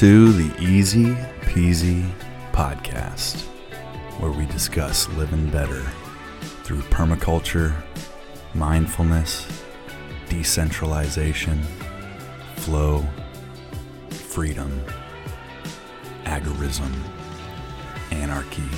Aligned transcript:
To 0.00 0.30
the 0.30 0.62
Easy 0.62 1.14
Peasy 1.40 2.06
Podcast, 2.52 3.40
where 4.20 4.30
we 4.30 4.44
discuss 4.44 5.08
living 5.08 5.48
better 5.48 5.82
through 6.64 6.82
permaculture, 6.90 7.74
mindfulness, 8.52 9.48
decentralization, 10.28 11.62
flow, 12.56 13.06
freedom, 14.10 14.84
agorism, 16.24 16.92
anarchy, 18.10 18.68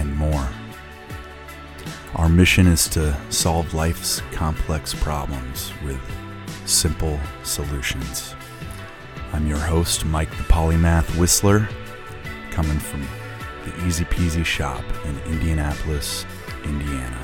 and 0.00 0.12
more. 0.16 0.48
Our 2.16 2.28
mission 2.28 2.66
is 2.66 2.88
to 2.88 3.16
solve 3.30 3.72
life's 3.72 4.20
complex 4.32 4.94
problems 4.94 5.72
with 5.84 6.00
simple 6.66 7.20
solutions. 7.44 8.34
I'm 9.32 9.46
your 9.46 9.58
host, 9.58 10.04
Mike 10.04 10.30
the 10.36 10.42
Polymath 10.44 11.18
Whistler, 11.18 11.66
coming 12.50 12.78
from 12.78 13.06
the 13.64 13.86
Easy 13.86 14.04
Peasy 14.04 14.44
shop 14.44 14.84
in 15.06 15.18
Indianapolis, 15.32 16.26
Indiana, 16.64 17.22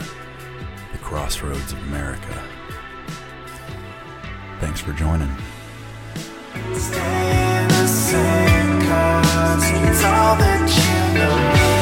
the 0.92 0.98
crossroads 0.98 1.72
of 1.72 1.78
America. 1.88 2.42
Thanks 4.60 4.80
for 4.80 4.92
joining. 4.92 5.30
Stay 6.74 7.66
the 7.68 7.86
same, 7.86 8.80
'cause 8.82 9.70
it's 9.70 10.04
all 10.04 10.36
that 10.36 10.66
you 10.66 11.18
know. 11.18 11.77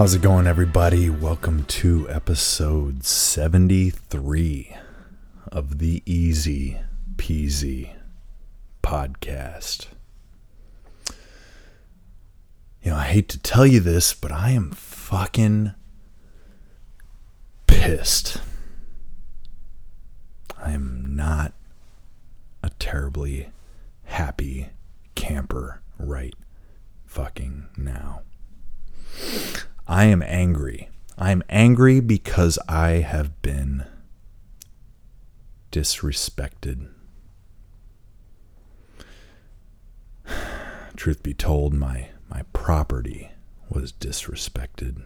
How's 0.00 0.14
it 0.14 0.22
going, 0.22 0.46
everybody? 0.46 1.10
Welcome 1.10 1.64
to 1.64 2.08
episode 2.08 3.04
73 3.04 4.74
of 5.52 5.76
the 5.76 6.02
Easy 6.06 6.80
Peasy 7.16 7.92
podcast. 8.82 9.88
You 12.82 12.92
know, 12.92 12.96
I 12.96 13.02
hate 13.02 13.28
to 13.28 13.38
tell 13.38 13.66
you 13.66 13.78
this, 13.80 14.14
but 14.14 14.32
I 14.32 14.52
am 14.52 14.70
fucking 14.70 15.74
pissed. 17.66 18.38
I 20.58 20.72
am 20.72 21.14
not 21.14 21.52
a 22.62 22.70
terribly 22.78 23.50
happy 24.04 24.70
camper 25.14 25.82
right 25.98 26.32
fucking 27.04 27.68
now. 27.76 28.22
I 29.90 30.04
am 30.04 30.22
angry. 30.22 30.88
I 31.18 31.32
am 31.32 31.42
angry 31.48 31.98
because 31.98 32.60
I 32.68 33.00
have 33.00 33.42
been 33.42 33.86
disrespected. 35.72 36.90
Truth 40.94 41.24
be 41.24 41.34
told, 41.34 41.74
my, 41.74 42.10
my 42.28 42.42
property 42.52 43.32
was 43.68 43.92
disrespected. 43.92 45.02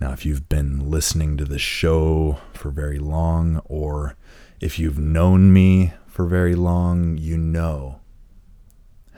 Now, 0.00 0.10
if 0.10 0.26
you've 0.26 0.48
been 0.48 0.90
listening 0.90 1.36
to 1.36 1.44
the 1.44 1.60
show 1.60 2.38
for 2.52 2.70
very 2.70 2.98
long, 2.98 3.62
or 3.66 4.16
if 4.58 4.80
you've 4.80 4.98
known 4.98 5.52
me 5.52 5.92
for 6.08 6.26
very 6.26 6.56
long, 6.56 7.16
you 7.16 7.38
know 7.38 8.00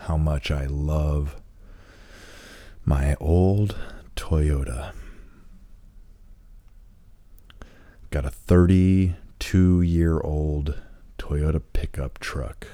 how 0.01 0.19
much 0.19 0.51
I 0.51 0.67
love 0.67 1.41
my 2.87 3.17
old 3.19 3.77
Toyota. 4.15 4.93
Got 8.11 8.25
a 8.25 8.31
32 8.31 9.83
year 9.83 10.21
old 10.21 10.81
Toyota 11.19 11.61
pickup 11.73 12.21
truck. 12.21 12.69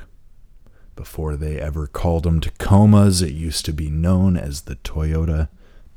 Before 0.94 1.36
they 1.36 1.58
ever 1.58 1.86
called 1.86 2.24
them 2.24 2.42
Tacomas, 2.42 3.22
it 3.22 3.32
used 3.32 3.64
to 3.64 3.72
be 3.72 3.88
known 3.88 4.36
as 4.36 4.62
the 4.62 4.76
Toyota 4.76 5.48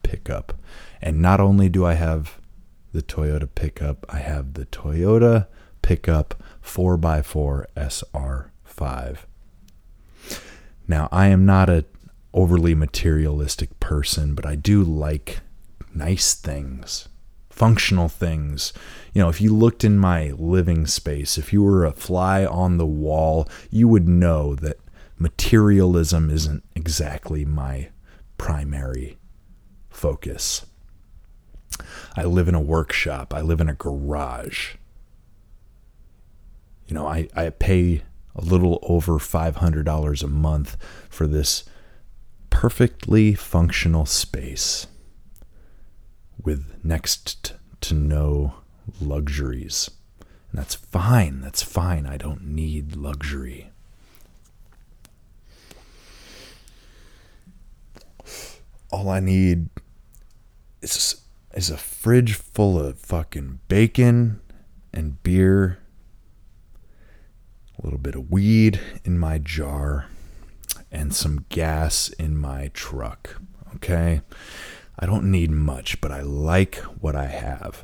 pickup. 0.01 0.53
And 1.01 1.21
not 1.21 1.41
only 1.41 1.67
do 1.67 1.85
I 1.85 1.95
have 1.95 2.39
the 2.93 3.03
Toyota 3.03 3.49
pickup, 3.53 4.05
I 4.07 4.19
have 4.19 4.53
the 4.53 4.65
Toyota 4.67 5.47
pickup 5.81 6.41
4x4 6.63 7.65
SR5. 7.75 9.17
Now, 10.87 11.09
I 11.11 11.27
am 11.27 11.45
not 11.45 11.69
a 11.69 11.83
overly 12.35 12.75
materialistic 12.75 13.79
person, 13.79 14.35
but 14.35 14.45
I 14.45 14.55
do 14.55 14.83
like 14.83 15.39
nice 15.93 16.35
things, 16.35 17.07
functional 17.49 18.09
things. 18.09 18.73
You 19.13 19.21
know, 19.21 19.29
if 19.29 19.39
you 19.39 19.55
looked 19.55 19.85
in 19.85 19.97
my 19.97 20.31
living 20.31 20.85
space, 20.85 21.37
if 21.37 21.53
you 21.53 21.63
were 21.63 21.85
a 21.85 21.93
fly 21.93 22.45
on 22.45 22.77
the 22.77 22.85
wall, 22.85 23.47
you 23.71 23.87
would 23.87 24.07
know 24.07 24.53
that 24.55 24.77
materialism 25.17 26.29
isn't 26.29 26.63
exactly 26.75 27.45
my 27.45 27.89
primary 28.37 29.17
focus. 29.89 30.65
I 32.17 32.25
live 32.25 32.49
in 32.49 32.55
a 32.55 32.61
workshop, 32.61 33.33
I 33.33 33.41
live 33.41 33.61
in 33.61 33.69
a 33.69 33.73
garage. 33.73 34.75
You 36.85 36.95
know, 36.95 37.07
I, 37.07 37.29
I 37.33 37.49
pay 37.49 38.03
a 38.35 38.41
little 38.41 38.79
over 38.83 39.13
$500 39.13 40.23
a 40.23 40.27
month 40.27 40.77
for 41.09 41.27
this 41.27 41.63
perfectly 42.55 43.33
functional 43.33 44.05
space 44.05 44.87
with 46.41 46.73
next 46.85 47.51
to 47.81 47.93
no 47.93 48.53
luxuries. 49.01 49.91
And 50.51 50.59
that's 50.61 50.73
fine. 50.73 51.41
That's 51.41 51.61
fine. 51.61 52.05
I 52.05 52.15
don't 52.15 52.45
need 52.45 52.95
luxury. 52.95 53.71
All 58.89 59.09
I 59.09 59.19
need 59.19 59.67
is 60.81 61.21
is 61.53 61.69
a 61.69 61.75
fridge 61.75 62.35
full 62.35 62.79
of 62.79 62.97
fucking 62.97 63.59
bacon 63.67 64.39
and 64.93 65.21
beer, 65.23 65.79
a 67.77 67.83
little 67.83 67.99
bit 67.99 68.15
of 68.15 68.31
weed 68.31 68.79
in 69.03 69.19
my 69.19 69.39
jar, 69.39 70.07
and 70.95 71.13
some 71.13 71.45
gas 71.49 72.09
in 72.09 72.37
my 72.37 72.71
truck. 72.73 73.41
Okay? 73.75 74.21
I 74.97 75.05
don't 75.05 75.29
need 75.29 75.51
much, 75.51 75.99
but 75.99 76.11
I 76.11 76.21
like 76.21 76.77
what 76.77 77.15
I 77.15 77.25
have. 77.25 77.83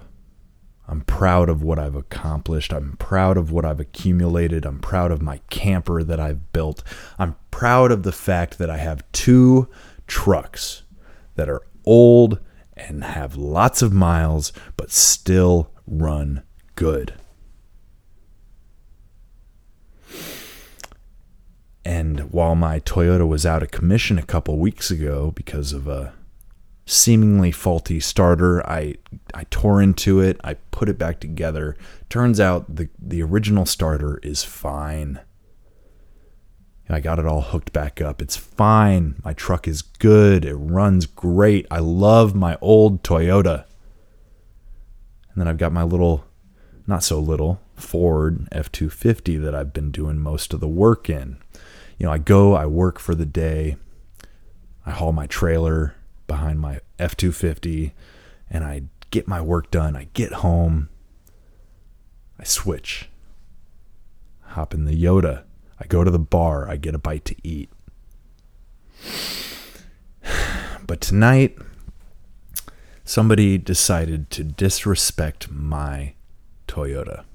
I'm 0.87 1.01
proud 1.01 1.49
of 1.49 1.61
what 1.61 1.77
I've 1.77 1.95
accomplished. 1.95 2.71
I'm 2.73 2.95
proud 2.97 3.37
of 3.37 3.51
what 3.51 3.65
I've 3.65 3.79
accumulated. 3.81 4.65
I'm 4.65 4.79
proud 4.79 5.11
of 5.11 5.21
my 5.21 5.41
camper 5.49 6.03
that 6.03 6.19
I've 6.19 6.53
built. 6.53 6.83
I'm 7.19 7.35
proud 7.51 7.91
of 7.91 8.03
the 8.03 8.11
fact 8.13 8.57
that 8.57 8.69
I 8.69 8.77
have 8.77 9.09
two 9.11 9.67
trucks 10.07 10.83
that 11.35 11.49
are 11.49 11.61
old 11.85 12.39
and 12.75 13.03
have 13.03 13.35
lots 13.35 13.81
of 13.81 13.93
miles, 13.93 14.53
but 14.77 14.89
still 14.89 15.69
run 15.85 16.43
good. 16.75 17.13
And 21.83 22.31
while 22.31 22.55
my 22.55 22.79
Toyota 22.79 23.27
was 23.27 23.45
out 23.45 23.63
of 23.63 23.71
commission 23.71 24.19
a 24.19 24.23
couple 24.23 24.57
weeks 24.59 24.91
ago 24.91 25.31
because 25.35 25.73
of 25.73 25.87
a 25.87 26.13
seemingly 26.85 27.51
faulty 27.51 27.99
starter, 27.99 28.65
I 28.67 28.95
I 29.33 29.45
tore 29.49 29.81
into 29.81 30.19
it, 30.19 30.39
I 30.43 30.55
put 30.71 30.89
it 30.89 30.97
back 30.97 31.19
together. 31.19 31.75
Turns 32.09 32.39
out 32.39 32.75
the 32.75 32.89
the 32.99 33.23
original 33.23 33.65
starter 33.65 34.19
is 34.21 34.43
fine. 34.43 35.19
I 36.91 36.99
got 36.99 37.19
it 37.19 37.25
all 37.25 37.41
hooked 37.41 37.71
back 37.71 38.01
up. 38.01 38.21
It's 38.21 38.35
fine. 38.35 39.21
My 39.23 39.33
truck 39.33 39.65
is 39.67 39.81
good. 39.81 40.43
It 40.43 40.55
runs 40.55 41.05
great. 41.05 41.65
I 41.71 41.79
love 41.79 42.35
my 42.35 42.57
old 42.59 43.01
Toyota. 43.01 43.63
And 45.29 45.37
then 45.37 45.47
I've 45.47 45.57
got 45.57 45.71
my 45.71 45.83
little 45.83 46.25
not 46.87 47.03
so 47.03 47.19
little 47.19 47.61
Ford 47.75 48.49
F250 48.51 49.41
that 49.41 49.55
I've 49.55 49.71
been 49.71 49.91
doing 49.91 50.19
most 50.19 50.53
of 50.53 50.59
the 50.59 50.67
work 50.67 51.09
in 51.09 51.37
you 52.01 52.07
know, 52.07 52.13
I 52.13 52.17
go, 52.17 52.55
I 52.55 52.65
work 52.65 52.97
for 52.97 53.13
the 53.13 53.27
day, 53.27 53.75
I 54.87 54.89
haul 54.89 55.11
my 55.11 55.27
trailer 55.27 55.93
behind 56.25 56.59
my 56.59 56.79
F 56.97 57.15
250, 57.15 57.93
and 58.49 58.63
I 58.63 58.85
get 59.11 59.27
my 59.27 59.39
work 59.39 59.69
done. 59.69 59.95
I 59.95 60.07
get 60.15 60.33
home, 60.33 60.89
I 62.39 62.43
switch, 62.43 63.07
hop 64.41 64.73
in 64.73 64.85
the 64.85 64.99
Yota, 64.99 65.43
I 65.79 65.85
go 65.85 66.03
to 66.03 66.09
the 66.09 66.17
bar, 66.17 66.67
I 66.67 66.77
get 66.77 66.95
a 66.95 66.97
bite 66.97 67.25
to 67.25 67.35
eat. 67.47 67.69
But 70.87 71.01
tonight, 71.01 71.55
somebody 73.05 73.59
decided 73.59 74.31
to 74.31 74.43
disrespect 74.43 75.51
my 75.51 76.15
Toyota. 76.67 77.25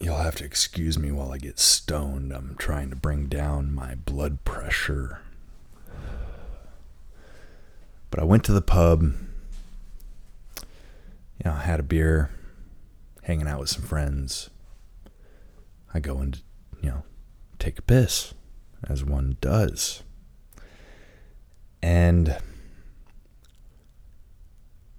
You'll 0.00 0.16
have 0.18 0.36
to 0.36 0.44
excuse 0.44 0.96
me 0.96 1.10
while 1.10 1.32
I 1.32 1.38
get 1.38 1.58
stoned. 1.58 2.32
I'm 2.32 2.54
trying 2.56 2.90
to 2.90 2.96
bring 2.96 3.26
down 3.26 3.74
my 3.74 3.96
blood 3.96 4.44
pressure. 4.44 5.20
But 8.10 8.20
I 8.20 8.24
went 8.24 8.44
to 8.44 8.52
the 8.52 8.62
pub. 8.62 9.02
You 9.02 9.12
know, 11.44 11.52
I 11.52 11.60
had 11.62 11.80
a 11.80 11.84
beer, 11.84 12.30
hanging 13.24 13.48
out 13.48 13.60
with 13.60 13.70
some 13.70 13.82
friends. 13.82 14.50
I 15.92 16.00
go 16.00 16.18
and, 16.18 16.40
you 16.80 16.90
know, 16.90 17.02
take 17.58 17.78
a 17.78 17.82
piss, 17.82 18.34
as 18.88 19.04
one 19.04 19.36
does. 19.40 20.04
And 21.82 22.38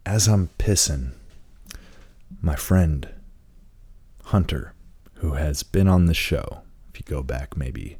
as 0.05 0.27
I'm 0.27 0.49
pissing, 0.57 1.11
my 2.41 2.55
friend, 2.55 3.09
Hunter, 4.25 4.73
who 5.19 5.33
has 5.33 5.63
been 5.63 5.87
on 5.87 6.05
the 6.05 6.13
show, 6.13 6.61
if 6.89 6.99
you 6.99 7.05
go 7.05 7.21
back 7.23 7.55
maybe 7.55 7.97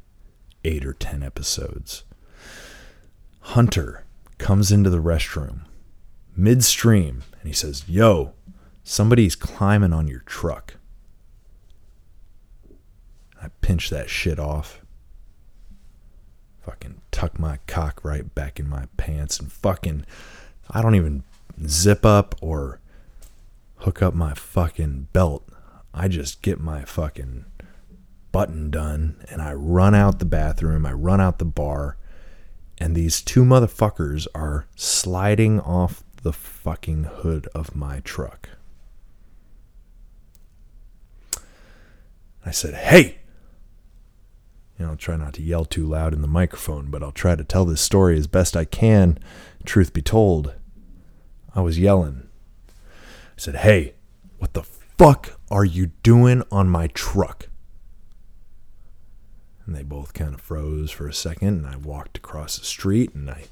eight 0.64 0.84
or 0.84 0.92
ten 0.92 1.22
episodes, 1.22 2.04
Hunter 3.40 4.04
comes 4.38 4.70
into 4.70 4.90
the 4.90 5.02
restroom 5.02 5.60
midstream 6.36 7.22
and 7.40 7.48
he 7.48 7.52
says, 7.52 7.88
Yo, 7.88 8.32
somebody's 8.82 9.36
climbing 9.36 9.92
on 9.92 10.08
your 10.08 10.20
truck. 10.20 10.76
I 13.40 13.48
pinch 13.60 13.90
that 13.90 14.10
shit 14.10 14.38
off. 14.38 14.82
Fucking 16.62 17.00
tuck 17.10 17.38
my 17.38 17.58
cock 17.66 18.04
right 18.04 18.34
back 18.34 18.60
in 18.60 18.68
my 18.68 18.86
pants 18.96 19.38
and 19.40 19.50
fucking, 19.50 20.04
I 20.70 20.82
don't 20.82 20.94
even 20.94 21.24
zip 21.66 22.04
up 22.04 22.34
or 22.40 22.80
hook 23.76 24.02
up 24.02 24.14
my 24.14 24.34
fucking 24.34 25.08
belt. 25.12 25.49
I 25.92 26.08
just 26.08 26.42
get 26.42 26.60
my 26.60 26.84
fucking 26.84 27.44
button 28.32 28.70
done 28.70 29.24
and 29.28 29.42
I 29.42 29.52
run 29.54 29.94
out 29.94 30.18
the 30.18 30.24
bathroom. 30.24 30.86
I 30.86 30.92
run 30.92 31.20
out 31.20 31.38
the 31.38 31.44
bar 31.44 31.96
and 32.78 32.96
these 32.96 33.20
two 33.20 33.44
motherfuckers 33.44 34.26
are 34.34 34.66
sliding 34.74 35.60
off 35.60 36.02
the 36.22 36.32
fucking 36.32 37.04
hood 37.04 37.46
of 37.54 37.76
my 37.76 38.00
truck. 38.00 38.50
I 42.44 42.50
said, 42.50 42.74
Hey! 42.74 43.18
You 44.78 44.86
know, 44.86 44.92
I'll 44.92 44.96
try 44.96 45.16
not 45.16 45.34
to 45.34 45.42
yell 45.42 45.66
too 45.66 45.86
loud 45.86 46.14
in 46.14 46.22
the 46.22 46.26
microphone, 46.26 46.90
but 46.90 47.02
I'll 47.02 47.12
try 47.12 47.36
to 47.36 47.44
tell 47.44 47.66
this 47.66 47.82
story 47.82 48.16
as 48.16 48.26
best 48.26 48.56
I 48.56 48.64
can. 48.64 49.18
Truth 49.66 49.92
be 49.92 50.00
told, 50.00 50.54
I 51.54 51.60
was 51.60 51.78
yelling. 51.78 52.28
I 52.68 52.72
said, 53.36 53.56
Hey, 53.56 53.94
what 54.38 54.54
the 54.54 54.62
fuck 55.00 55.40
are 55.50 55.64
you 55.64 55.86
doing 56.02 56.42
on 56.52 56.68
my 56.68 56.86
truck? 56.88 57.48
And 59.64 59.74
they 59.74 59.82
both 59.82 60.12
kind 60.12 60.34
of 60.34 60.42
froze 60.42 60.90
for 60.90 61.08
a 61.08 61.14
second, 61.14 61.64
and 61.64 61.66
I 61.66 61.76
walked 61.76 62.18
across 62.18 62.58
the 62.58 62.66
street 62.66 63.14
and 63.14 63.30
I. 63.30 63.44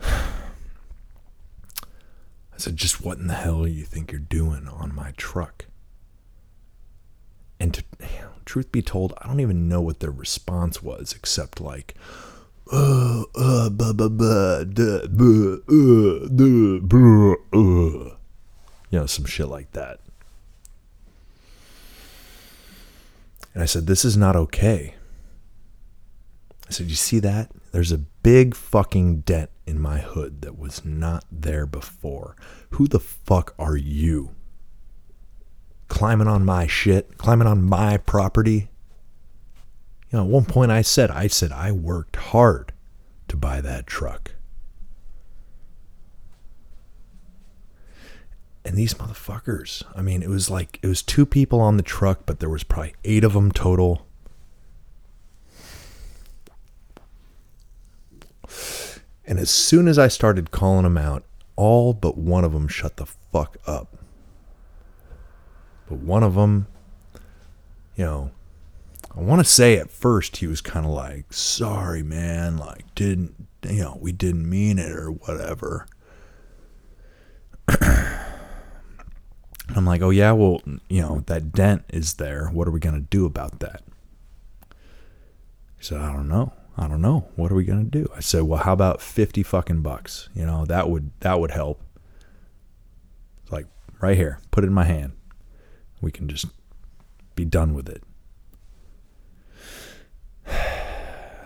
I 0.02 0.22
said, 2.56 2.78
Just 2.78 3.04
what 3.04 3.18
in 3.18 3.26
the 3.26 3.34
hell 3.34 3.68
you 3.68 3.84
think 3.84 4.12
you're 4.12 4.18
doing 4.18 4.66
on 4.66 4.94
my 4.94 5.12
truck? 5.18 5.66
And 7.60 7.74
to, 7.74 7.84
truth 8.46 8.72
be 8.72 8.80
told, 8.80 9.12
I 9.20 9.26
don't 9.26 9.40
even 9.40 9.68
know 9.68 9.82
what 9.82 10.00
their 10.00 10.10
response 10.10 10.82
was, 10.82 11.12
except 11.12 11.60
like, 11.60 11.94
uh, 12.72 13.24
uh, 13.34 13.68
buh, 13.68 13.92
buh, 13.92 14.08
buh, 14.08 14.64
duh, 14.64 15.06
buh, 15.06 15.58
uh, 15.68 16.28
duh, 16.28 16.80
bruh, 16.80 17.34
uh. 17.52 18.14
You 18.88 19.00
know, 19.00 19.04
some 19.04 19.26
shit 19.26 19.48
like 19.48 19.72
that. 19.72 20.00
And 23.54 23.62
I 23.62 23.66
said, 23.66 23.86
This 23.86 24.04
is 24.04 24.16
not 24.16 24.36
okay. 24.36 24.94
I 26.68 26.72
said, 26.72 26.88
You 26.88 26.96
see 26.96 27.18
that? 27.20 27.50
There's 27.72 27.92
a 27.92 27.98
big 27.98 28.54
fucking 28.54 29.20
dent 29.20 29.50
in 29.66 29.80
my 29.80 29.98
hood 29.98 30.42
that 30.42 30.58
was 30.58 30.84
not 30.84 31.24
there 31.30 31.66
before. 31.66 32.36
Who 32.70 32.86
the 32.86 33.00
fuck 33.00 33.54
are 33.58 33.76
you? 33.76 34.34
Climbing 35.88 36.28
on 36.28 36.44
my 36.44 36.66
shit, 36.66 37.18
climbing 37.18 37.48
on 37.48 37.62
my 37.62 37.96
property. 37.96 38.70
You 40.10 40.18
know, 40.18 40.24
at 40.24 40.30
one 40.30 40.44
point 40.44 40.70
I 40.70 40.82
said, 40.82 41.10
I 41.10 41.28
said 41.28 41.52
I 41.52 41.72
worked 41.72 42.16
hard 42.16 42.72
to 43.28 43.36
buy 43.36 43.60
that 43.60 43.86
truck. 43.86 44.32
And 48.64 48.76
these 48.76 48.94
motherfuckers, 48.94 49.82
I 49.94 50.02
mean, 50.02 50.22
it 50.22 50.28
was 50.28 50.50
like, 50.50 50.78
it 50.82 50.86
was 50.86 51.02
two 51.02 51.24
people 51.24 51.60
on 51.60 51.76
the 51.76 51.82
truck, 51.82 52.20
but 52.26 52.40
there 52.40 52.48
was 52.48 52.62
probably 52.62 52.94
eight 53.04 53.24
of 53.24 53.32
them 53.32 53.50
total. 53.50 54.06
And 59.24 59.38
as 59.38 59.50
soon 59.50 59.88
as 59.88 59.98
I 59.98 60.08
started 60.08 60.50
calling 60.50 60.82
them 60.82 60.98
out, 60.98 61.24
all 61.56 61.94
but 61.94 62.18
one 62.18 62.44
of 62.44 62.52
them 62.52 62.68
shut 62.68 62.96
the 62.96 63.06
fuck 63.06 63.56
up. 63.66 63.96
But 65.88 65.98
one 65.98 66.22
of 66.22 66.34
them, 66.34 66.66
you 67.96 68.04
know, 68.04 68.30
I 69.16 69.20
want 69.20 69.40
to 69.40 69.50
say 69.50 69.76
at 69.76 69.90
first 69.90 70.38
he 70.38 70.46
was 70.46 70.60
kind 70.60 70.84
of 70.86 70.92
like, 70.92 71.32
sorry, 71.32 72.02
man, 72.02 72.58
like, 72.58 72.94
didn't, 72.94 73.46
you 73.68 73.82
know, 73.82 73.98
we 74.00 74.12
didn't 74.12 74.48
mean 74.48 74.78
it 74.78 74.92
or 74.92 75.10
whatever. 75.10 75.86
I'm 79.76 79.86
like, 79.86 80.02
oh, 80.02 80.10
yeah, 80.10 80.32
well, 80.32 80.60
you 80.88 81.00
know, 81.00 81.22
that 81.26 81.52
dent 81.52 81.84
is 81.88 82.14
there. 82.14 82.48
What 82.48 82.66
are 82.66 82.72
we 82.72 82.80
going 82.80 82.94
to 82.94 83.00
do 83.00 83.24
about 83.24 83.60
that? 83.60 83.82
He 85.78 85.84
said, 85.84 86.00
I 86.00 86.12
don't 86.12 86.28
know. 86.28 86.52
I 86.76 86.88
don't 86.88 87.02
know. 87.02 87.28
What 87.36 87.52
are 87.52 87.54
we 87.54 87.64
gonna 87.64 87.84
do? 87.84 88.06
I 88.16 88.20
said, 88.20 88.44
well, 88.44 88.62
how 88.62 88.72
about 88.72 89.02
fifty 89.02 89.42
fucking 89.42 89.82
bucks? 89.82 90.30
You 90.34 90.46
know, 90.46 90.64
that 90.64 90.88
would 90.88 91.10
that 91.20 91.38
would 91.38 91.50
help. 91.50 91.82
It's 93.42 93.52
like 93.52 93.66
right 94.00 94.16
here, 94.16 94.40
put 94.50 94.64
it 94.64 94.68
in 94.68 94.72
my 94.72 94.84
hand. 94.84 95.12
We 96.00 96.10
can 96.10 96.26
just 96.26 96.46
be 97.34 97.44
done 97.44 97.74
with 97.74 97.88
it. 97.88 98.02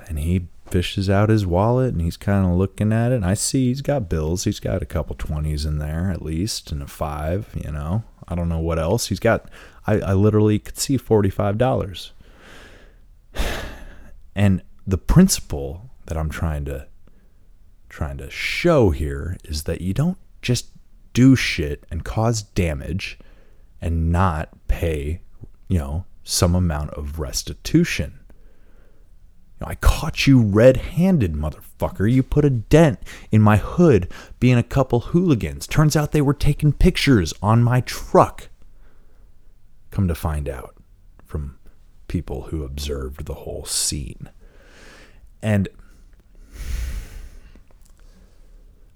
And 0.06 0.18
he 0.18 0.48
fishes 0.66 1.10
out 1.10 1.28
his 1.28 1.46
wallet 1.46 1.92
and 1.92 2.02
he's 2.02 2.16
kind 2.16 2.46
of 2.46 2.52
looking 2.56 2.92
at 2.92 3.12
it. 3.12 3.16
And 3.16 3.24
I 3.24 3.34
see 3.34 3.68
he's 3.68 3.82
got 3.82 4.08
bills. 4.08 4.44
He's 4.44 4.60
got 4.60 4.82
a 4.82 4.86
couple 4.86 5.16
twenties 5.16 5.64
in 5.64 5.78
there 5.78 6.10
at 6.10 6.22
least, 6.22 6.72
and 6.72 6.82
a 6.82 6.86
five. 6.86 7.48
You 7.54 7.70
know, 7.70 8.04
I 8.28 8.34
don't 8.34 8.48
know 8.48 8.58
what 8.58 8.78
else 8.78 9.08
he's 9.08 9.20
got. 9.20 9.48
I, 9.86 10.00
I 10.00 10.12
literally 10.14 10.58
could 10.58 10.78
see 10.78 10.96
forty 10.96 11.30
five 11.30 11.58
dollars. 11.58 12.12
And 14.36 14.62
the 14.84 14.98
principle 14.98 15.90
that 16.06 16.16
I'm 16.16 16.28
trying 16.28 16.64
to 16.64 16.88
trying 17.88 18.18
to 18.18 18.28
show 18.28 18.90
here 18.90 19.36
is 19.44 19.62
that 19.62 19.80
you 19.80 19.94
don't 19.94 20.18
just 20.42 20.70
do 21.12 21.36
shit 21.36 21.84
and 21.90 22.04
cause 22.04 22.42
damage 22.42 23.16
and 23.80 24.10
not 24.10 24.48
pay, 24.66 25.20
you 25.68 25.78
know, 25.78 26.04
some 26.24 26.56
amount 26.56 26.90
of 26.90 27.20
restitution. 27.20 28.18
I 29.64 29.76
caught 29.76 30.26
you 30.26 30.40
red-handed, 30.40 31.32
motherfucker. 31.32 32.10
You 32.10 32.22
put 32.22 32.44
a 32.44 32.50
dent 32.50 33.00
in 33.30 33.40
my 33.40 33.56
hood 33.56 34.08
being 34.38 34.58
a 34.58 34.62
couple 34.62 35.00
hooligans. 35.00 35.66
Turns 35.66 35.96
out 35.96 36.12
they 36.12 36.20
were 36.20 36.34
taking 36.34 36.72
pictures 36.72 37.32
on 37.42 37.62
my 37.62 37.80
truck. 37.80 38.48
Come 39.90 40.08
to 40.08 40.14
find 40.14 40.48
out 40.48 40.76
from 41.24 41.58
people 42.08 42.42
who 42.42 42.62
observed 42.62 43.26
the 43.26 43.34
whole 43.34 43.64
scene. 43.64 44.28
And 45.42 45.68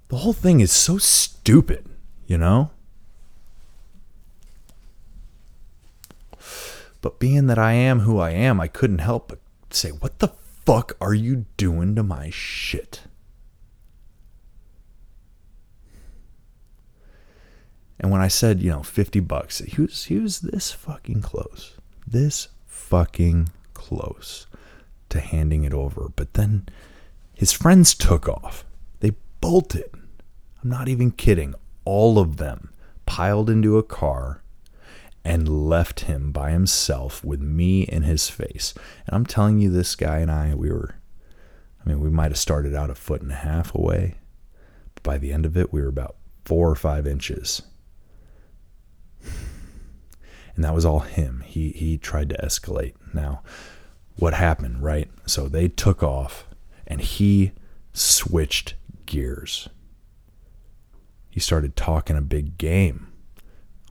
the 0.09 0.17
whole 0.19 0.33
thing 0.33 0.61
is 0.61 0.73
so 0.73 0.99
stupid, 0.99 1.87
you 2.27 2.39
know? 2.39 2.71
But 7.01 7.19
being 7.19 7.47
that 7.47 7.59
I 7.59 7.73
am 7.73 8.01
who 8.01 8.19
I 8.19 8.31
am, 8.31 8.61
I 8.61 8.67
couldn't 8.67 8.99
help 8.99 9.29
but 9.29 9.39
say, 9.71 9.91
What 9.91 10.19
the 10.19 10.33
fuck 10.69 10.93
are 11.01 11.15
you 11.15 11.47
doing 11.57 11.95
to 11.95 12.03
my 12.03 12.29
shit? 12.29 13.05
And 17.99 18.13
when 18.13 18.21
I 18.21 18.29
said, 18.29 18.61
you 18.61 18.69
know, 18.69 18.83
50 18.83 19.21
bucks, 19.21 19.61
he 19.61 19.81
was, 19.81 20.05
he 20.05 20.19
was 20.19 20.41
this 20.41 20.71
fucking 20.71 21.23
close. 21.23 21.75
This 22.07 22.49
fucking 22.67 23.49
close 23.73 24.47
to 25.09 25.21
handing 25.21 25.65
it 25.65 25.73
over. 25.73 26.11
But 26.15 26.35
then 26.35 26.69
his 27.33 27.51
friends 27.51 27.95
took 27.95 28.29
off. 28.29 28.67
They 29.01 29.13
bolted. 29.41 29.89
I'm 30.63 30.69
not 30.69 30.87
even 30.87 31.13
kidding. 31.13 31.55
All 31.87 32.19
of 32.19 32.37
them 32.37 32.75
piled 33.07 33.49
into 33.49 33.79
a 33.79 33.83
car 33.83 34.43
and 35.29 35.69
left 35.69 36.01
him 36.01 36.33
by 36.33 36.53
himself 36.53 37.23
with 37.23 37.43
me 37.43 37.83
in 37.83 38.03
his 38.03 38.31
face. 38.31 38.73
And 39.07 39.15
I'm 39.15 39.27
telling 39.27 39.59
you, 39.59 39.69
this 39.69 39.95
guy 39.95 40.21
and 40.21 40.31
I, 40.31 40.55
we 40.55 40.71
were, 40.71 40.95
I 41.85 41.87
mean, 41.87 42.01
we 42.01 42.09
might 42.09 42.31
have 42.31 42.39
started 42.39 42.75
out 42.75 42.89
a 42.89 42.95
foot 42.95 43.21
and 43.21 43.31
a 43.31 43.35
half 43.35 43.75
away. 43.75 44.15
But 44.95 45.03
by 45.03 45.19
the 45.19 45.31
end 45.31 45.45
of 45.45 45.55
it, 45.55 45.71
we 45.71 45.83
were 45.83 45.89
about 45.89 46.17
four 46.47 46.71
or 46.71 46.75
five 46.75 47.07
inches. 47.07 47.61
And 50.57 50.65
that 50.65 50.75
was 50.75 50.87
all 50.87 51.01
him. 51.01 51.45
He 51.47 51.73
he 51.73 51.99
tried 51.99 52.31
to 52.31 52.37
escalate. 52.43 52.95
Now, 53.13 53.43
what 54.17 54.33
happened, 54.33 54.83
right? 54.83 55.11
So 55.27 55.47
they 55.47 55.69
took 55.69 56.03
off 56.03 56.47
and 56.87 57.03
he 57.03 57.53
switched 57.93 58.77
gears. 59.05 59.69
He 61.29 61.39
started 61.39 61.77
talking 61.77 62.17
a 62.17 62.23
big 62.23 62.57
game. 62.57 63.13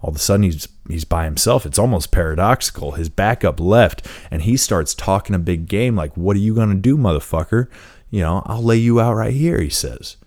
All 0.01 0.10
of 0.10 0.16
a 0.16 0.20
sudden 0.20 0.44
he's 0.44 0.68
he's 0.88 1.06
by 1.06 1.25
himself. 1.25 1.66
It's 1.66 1.80
almost 1.80 2.12
paradoxical. 2.12 2.92
His 2.94 3.10
backup 3.10 3.60
left 3.60 4.08
and 4.30 4.44
he 4.44 4.56
starts 4.58 4.94
talking 4.94 5.36
a 5.36 5.39
big 5.39 5.68
game 5.68 5.96
like, 5.96 6.16
"What 6.16 6.36
are 6.36 6.39
you 6.39 6.54
to 6.56 6.75
do, 6.75 6.98
motherfucker? 6.98 7.68
You 8.10 8.22
know, 8.22 8.44
I'll 8.46 8.63
lay 8.63 8.77
you 8.77 9.00
out 9.00 9.16
right 9.16 9.34
here," 9.34 9.60
he 9.60 9.70
says. 9.70 10.18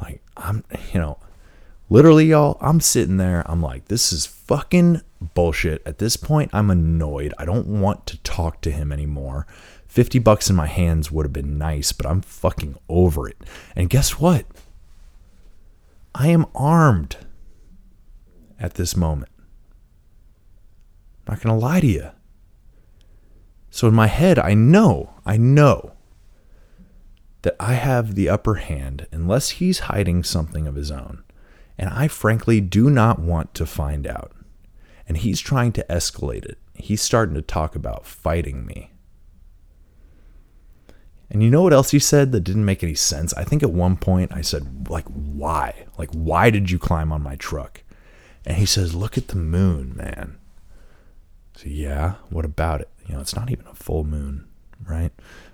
Like, 0.00 0.22
I'm, 0.36 0.62
you 0.92 1.00
know, 1.00 1.18
literally 1.88 2.26
y'all, 2.26 2.58
I'm 2.60 2.80
sitting 2.80 3.16
there. 3.16 3.42
I'm 3.46 3.62
like, 3.62 3.86
"This 3.86 4.12
is 4.12 4.26
fucking 4.26 5.00
bullshit." 5.34 5.82
At 5.86 5.98
this 5.98 6.16
point, 6.16 6.50
I'm 6.52 6.70
annoyed. 6.70 7.32
I 7.38 7.44
don't 7.44 7.66
want 7.66 8.06
to 8.06 8.18
talk 8.18 8.60
to 8.62 8.70
him 8.70 8.92
anymore. 8.92 9.46
50 9.86 10.18
bucks 10.18 10.50
in 10.50 10.54
my 10.54 10.66
hands 10.66 11.10
would 11.10 11.24
have 11.24 11.32
been 11.32 11.56
nice, 11.56 11.92
but 11.92 12.06
I'm 12.06 12.20
fucking 12.20 12.76
over 12.90 13.26
it. 13.26 13.38
And 13.74 13.88
guess 13.88 14.20
what? 14.20 14.44
I 16.14 16.28
am 16.28 16.46
armed 16.54 17.16
at 18.58 18.74
this 18.74 18.96
moment. 18.96 19.30
I'm 21.26 21.34
not 21.34 21.42
going 21.42 21.58
to 21.58 21.64
lie 21.64 21.80
to 21.80 21.86
you. 21.86 22.10
So 23.70 23.88
in 23.88 23.94
my 23.94 24.06
head, 24.06 24.38
I 24.38 24.54
know, 24.54 25.14
I 25.26 25.36
know 25.36 25.92
that 27.42 27.54
I 27.60 27.74
have 27.74 28.14
the 28.14 28.28
upper 28.28 28.54
hand 28.54 29.06
unless 29.12 29.50
he's 29.50 29.80
hiding 29.80 30.24
something 30.24 30.66
of 30.66 30.74
his 30.74 30.90
own. 30.90 31.22
And 31.76 31.90
I 31.90 32.08
frankly 32.08 32.60
do 32.60 32.90
not 32.90 33.20
want 33.20 33.54
to 33.54 33.66
find 33.66 34.06
out. 34.06 34.32
And 35.06 35.16
he's 35.16 35.40
trying 35.40 35.72
to 35.72 35.86
escalate 35.88 36.44
it. 36.44 36.58
He's 36.74 37.00
starting 37.00 37.34
to 37.34 37.42
talk 37.42 37.76
about 37.76 38.06
fighting 38.06 38.66
me. 38.66 38.92
And 41.30 41.42
you 41.42 41.50
know 41.50 41.62
what 41.62 41.72
else 41.72 41.90
he 41.90 41.98
said 41.98 42.32
that 42.32 42.40
didn't 42.40 42.64
make 42.64 42.82
any 42.82 42.94
sense? 42.94 43.34
I 43.34 43.44
think 43.44 43.62
at 43.62 43.70
one 43.70 43.96
point 43.96 44.32
I 44.34 44.40
said, 44.40 44.88
like, 44.88 45.04
why? 45.06 45.86
Like, 45.98 46.10
why 46.12 46.50
did 46.50 46.70
you 46.70 46.78
climb 46.78 47.12
on 47.12 47.22
my 47.22 47.36
truck? 47.36 47.82
And 48.48 48.56
he 48.56 48.64
says, 48.64 48.94
look 48.94 49.18
at 49.18 49.28
the 49.28 49.36
moon, 49.36 49.92
man. 49.94 50.38
So, 51.54 51.64
yeah, 51.66 52.14
what 52.30 52.46
about 52.46 52.80
it? 52.80 52.88
You 53.06 53.14
know, 53.14 53.20
it's 53.20 53.36
not 53.36 53.50
even 53.50 53.66
a 53.66 53.74
full 53.74 54.04
moon, 54.04 54.48
right? 54.88 55.12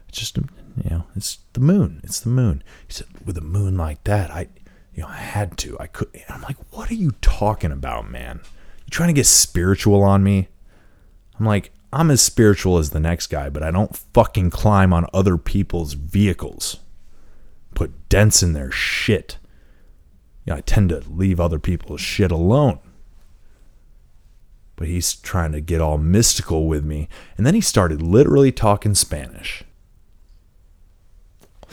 It's 0.08 0.18
just, 0.18 0.36
you 0.36 0.44
know, 0.88 1.04
it's 1.16 1.38
the 1.54 1.60
moon. 1.60 2.00
It's 2.04 2.20
the 2.20 2.28
moon. 2.28 2.62
He 2.86 2.92
said, 2.92 3.08
with 3.24 3.36
a 3.36 3.40
moon 3.40 3.76
like 3.76 4.04
that, 4.04 4.30
I, 4.30 4.46
you 4.94 5.02
know, 5.02 5.08
I 5.08 5.16
had 5.16 5.58
to. 5.58 5.76
I 5.80 5.88
could. 5.88 6.08
And 6.14 6.22
I'm 6.28 6.42
like, 6.42 6.56
what 6.70 6.88
are 6.88 6.94
you 6.94 7.10
talking 7.20 7.72
about, 7.72 8.08
man? 8.08 8.40
You 8.84 8.90
trying 8.90 9.08
to 9.08 9.12
get 9.12 9.26
spiritual 9.26 10.04
on 10.04 10.22
me? 10.22 10.46
I'm 11.36 11.46
like, 11.46 11.72
I'm 11.92 12.12
as 12.12 12.22
spiritual 12.22 12.78
as 12.78 12.90
the 12.90 13.00
next 13.00 13.26
guy, 13.26 13.48
but 13.48 13.64
I 13.64 13.72
don't 13.72 13.96
fucking 14.14 14.50
climb 14.50 14.92
on 14.92 15.08
other 15.12 15.36
people's 15.36 15.94
vehicles. 15.94 16.76
Put 17.74 18.08
dents 18.08 18.40
in 18.40 18.52
their 18.52 18.70
shit. 18.70 19.38
Yeah, 20.44 20.54
I 20.54 20.60
tend 20.60 20.90
to 20.90 21.02
leave 21.10 21.40
other 21.40 21.58
people's 21.58 22.00
shit 22.00 22.30
alone. 22.30 22.78
But 24.76 24.88
he's 24.88 25.14
trying 25.14 25.52
to 25.52 25.61
get 25.61 25.81
all 25.81 25.99
mystical 25.99 26.66
with 26.66 26.85
me. 26.85 27.09
And 27.37 27.47
then 27.47 27.54
he 27.54 27.61
started 27.61 28.02
literally 28.02 28.52
talking 28.52 28.95
Spanish. 28.95 29.62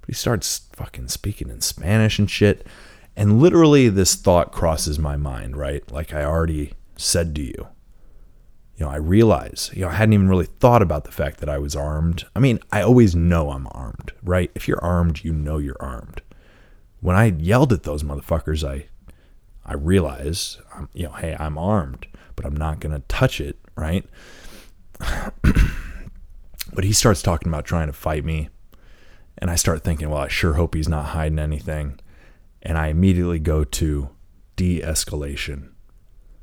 But 0.00 0.14
he 0.14 0.14
starts 0.14 0.68
fucking 0.72 1.08
speaking 1.08 1.50
in 1.50 1.60
Spanish 1.60 2.18
and 2.18 2.30
shit. 2.30 2.66
And 3.14 3.42
literally, 3.42 3.90
this 3.90 4.14
thought 4.14 4.52
crosses 4.52 4.98
my 4.98 5.16
mind, 5.16 5.56
right? 5.56 5.90
Like 5.92 6.14
I 6.14 6.24
already 6.24 6.72
said 6.96 7.34
to 7.34 7.42
you. 7.42 7.68
You 8.76 8.86
know, 8.86 8.90
I 8.90 8.96
realize, 8.96 9.70
you 9.74 9.82
know, 9.82 9.88
I 9.88 9.94
hadn't 9.94 10.12
even 10.12 10.28
really 10.28 10.46
thought 10.46 10.82
about 10.82 11.02
the 11.02 11.10
fact 11.10 11.38
that 11.40 11.48
I 11.48 11.58
was 11.58 11.74
armed. 11.74 12.24
I 12.36 12.38
mean, 12.38 12.60
I 12.70 12.80
always 12.80 13.16
know 13.16 13.50
I'm 13.50 13.66
armed, 13.72 14.12
right? 14.22 14.52
If 14.54 14.68
you're 14.68 14.82
armed, 14.82 15.24
you 15.24 15.32
know 15.32 15.58
you're 15.58 15.76
armed. 15.80 16.22
When 17.00 17.16
I 17.16 17.26
yelled 17.26 17.72
at 17.72 17.84
those 17.84 18.02
motherfuckers, 18.02 18.68
I 18.68 18.86
I 19.64 19.74
realize, 19.74 20.58
um, 20.74 20.88
you 20.94 21.04
know, 21.04 21.12
hey, 21.12 21.36
I'm 21.38 21.58
armed, 21.58 22.06
but 22.36 22.46
I'm 22.46 22.56
not 22.56 22.80
going 22.80 22.94
to 22.94 23.06
touch 23.06 23.38
it, 23.38 23.58
right? 23.76 24.04
but 26.72 26.84
he 26.84 26.92
starts 26.92 27.20
talking 27.20 27.48
about 27.48 27.66
trying 27.66 27.88
to 27.88 27.92
fight 27.92 28.24
me. 28.24 28.48
And 29.36 29.50
I 29.50 29.56
start 29.56 29.84
thinking, 29.84 30.08
well, 30.08 30.22
I 30.22 30.28
sure 30.28 30.54
hope 30.54 30.74
he's 30.74 30.88
not 30.88 31.06
hiding 31.06 31.38
anything 31.38 32.00
and 32.62 32.76
I 32.76 32.88
immediately 32.88 33.38
go 33.38 33.64
to 33.64 34.10
de 34.56 34.80
escalation 34.80 35.70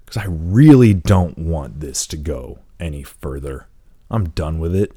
because 0.06 0.18
I 0.18 0.26
really 0.28 0.94
don't 0.94 1.38
want 1.38 1.80
this 1.80 2.08
to 2.08 2.18
go 2.18 2.60
any 2.80 3.04
further. 3.04 3.68
I'm 4.10 4.30
done 4.30 4.60
with 4.60 4.76
it. 4.76 4.92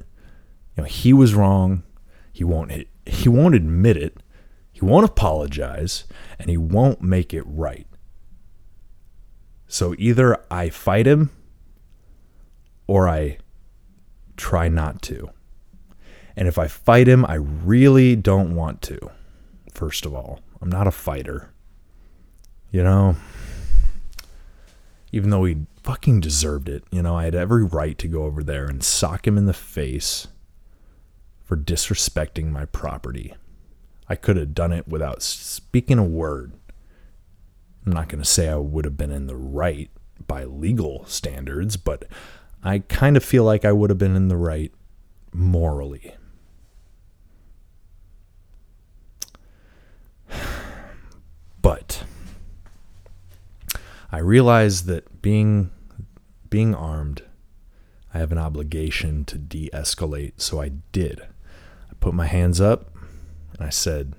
You 0.75 0.83
know, 0.83 0.83
he 0.83 1.13
was 1.13 1.33
wrong. 1.33 1.83
He 2.31 2.43
won't 2.43 2.71
he 3.05 3.29
won't 3.29 3.55
admit 3.55 3.97
it. 3.97 4.17
He 4.71 4.85
won't 4.85 5.05
apologize 5.05 6.05
and 6.37 6.49
he 6.49 6.57
won't 6.57 7.01
make 7.01 7.33
it 7.33 7.43
right. 7.45 7.87
So 9.67 9.93
either 9.97 10.43
I 10.49 10.69
fight 10.69 11.05
him 11.05 11.31
or 12.87 13.07
I 13.07 13.37
try 14.35 14.67
not 14.67 15.01
to. 15.03 15.29
And 16.35 16.47
if 16.47 16.57
I 16.57 16.67
fight 16.67 17.07
him, 17.07 17.25
I 17.25 17.35
really 17.35 18.15
don't 18.15 18.55
want 18.55 18.81
to. 18.83 19.11
First 19.73 20.05
of 20.05 20.13
all, 20.13 20.39
I'm 20.61 20.69
not 20.69 20.87
a 20.87 20.91
fighter. 20.91 21.51
You 22.71 22.83
know, 22.83 23.15
even 25.11 25.29
though 25.29 25.43
he 25.43 25.65
fucking 25.83 26.19
deserved 26.19 26.69
it, 26.69 26.83
you 26.91 27.01
know, 27.01 27.15
I 27.15 27.25
had 27.25 27.35
every 27.35 27.63
right 27.63 27.97
to 27.97 28.07
go 28.07 28.23
over 28.23 28.43
there 28.43 28.65
and 28.65 28.83
sock 28.83 29.27
him 29.27 29.37
in 29.37 29.45
the 29.45 29.53
face 29.53 30.27
for 31.43 31.57
disrespecting 31.57 32.51
my 32.51 32.65
property. 32.65 33.35
I 34.09 34.15
could 34.15 34.37
have 34.37 34.55
done 34.55 34.73
it 34.73 34.87
without 34.87 35.21
speaking 35.21 35.99
a 35.99 36.03
word. 36.03 36.53
I'm 37.85 37.93
not 37.93 38.09
going 38.09 38.21
to 38.21 38.29
say 38.29 38.49
I 38.49 38.55
would 38.55 38.85
have 38.85 38.97
been 38.97 39.11
in 39.11 39.27
the 39.27 39.35
right 39.35 39.91
by 40.27 40.43
legal 40.45 41.05
standards, 41.05 41.77
but 41.77 42.05
I 42.63 42.79
kind 42.79 43.15
of 43.15 43.23
feel 43.23 43.43
like 43.43 43.63
I 43.63 43.71
would 43.71 43.91
have 43.91 43.99
been 43.99 44.15
in 44.15 44.27
the 44.27 44.37
right 44.37 44.73
morally. 45.31 46.15
But 51.61 52.05
I 54.11 54.19
realized 54.19 54.85
that 54.85 55.21
being 55.21 55.71
being 56.49 56.73
armed, 56.73 57.23
I 58.13 58.19
have 58.19 58.31
an 58.31 58.37
obligation 58.37 59.25
to 59.25 59.37
de-escalate, 59.37 60.33
so 60.37 60.61
I 60.61 60.69
did. 60.93 61.21
I 61.21 61.93
put 61.99 62.13
my 62.13 62.25
hands 62.25 62.61
up 62.61 62.88
and 63.59 63.67
I 63.67 63.69
said 63.69 64.15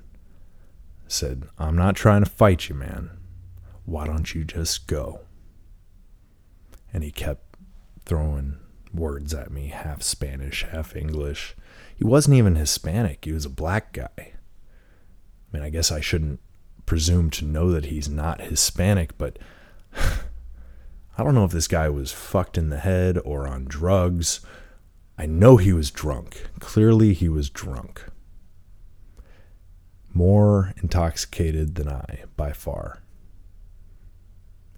I 1.04 1.08
said, 1.08 1.48
"I'm 1.58 1.76
not 1.76 1.96
trying 1.96 2.22
to 2.22 2.30
fight 2.30 2.68
you, 2.68 2.74
man. 2.74 3.10
Why 3.84 4.06
don't 4.06 4.34
you 4.34 4.44
just 4.44 4.86
go?" 4.86 5.22
And 6.92 7.02
he 7.02 7.10
kept 7.10 7.56
throwing 8.04 8.58
words 8.92 9.32
at 9.34 9.50
me, 9.50 9.68
half 9.68 10.02
Spanish, 10.02 10.64
half 10.64 10.94
English. 10.94 11.56
He 11.96 12.04
wasn't 12.04 12.36
even 12.36 12.54
Hispanic. 12.54 13.24
He 13.24 13.32
was 13.32 13.44
a 13.44 13.50
black 13.50 13.92
guy. 13.92 14.08
I 14.18 14.34
mean, 15.52 15.62
I 15.62 15.70
guess 15.70 15.90
I 15.90 16.00
shouldn't 16.00 16.40
presume 16.86 17.30
to 17.30 17.44
know 17.44 17.70
that 17.72 17.86
he's 17.86 18.08
not 18.08 18.40
Hispanic, 18.40 19.16
but 19.16 19.38
I 19.94 21.22
don't 21.24 21.34
know 21.34 21.44
if 21.44 21.52
this 21.52 21.68
guy 21.68 21.88
was 21.88 22.12
fucked 22.12 22.58
in 22.58 22.70
the 22.70 22.78
head 22.78 23.18
or 23.24 23.46
on 23.46 23.64
drugs. 23.64 24.40
I 25.18 25.26
know 25.26 25.56
he 25.56 25.72
was 25.72 25.90
drunk. 25.90 26.48
Clearly, 26.60 27.12
he 27.12 27.28
was 27.28 27.50
drunk. 27.50 28.06
More 30.12 30.74
intoxicated 30.82 31.76
than 31.76 31.88
I, 31.88 32.24
by 32.36 32.52
far. 32.52 33.00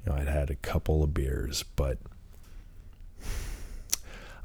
You 0.05 0.13
know, 0.13 0.19
I'd 0.19 0.29
had 0.29 0.51
a 0.51 0.57
couple 0.57 1.03
of 1.03 1.15
beers, 1.15 1.63
but 1.63 1.99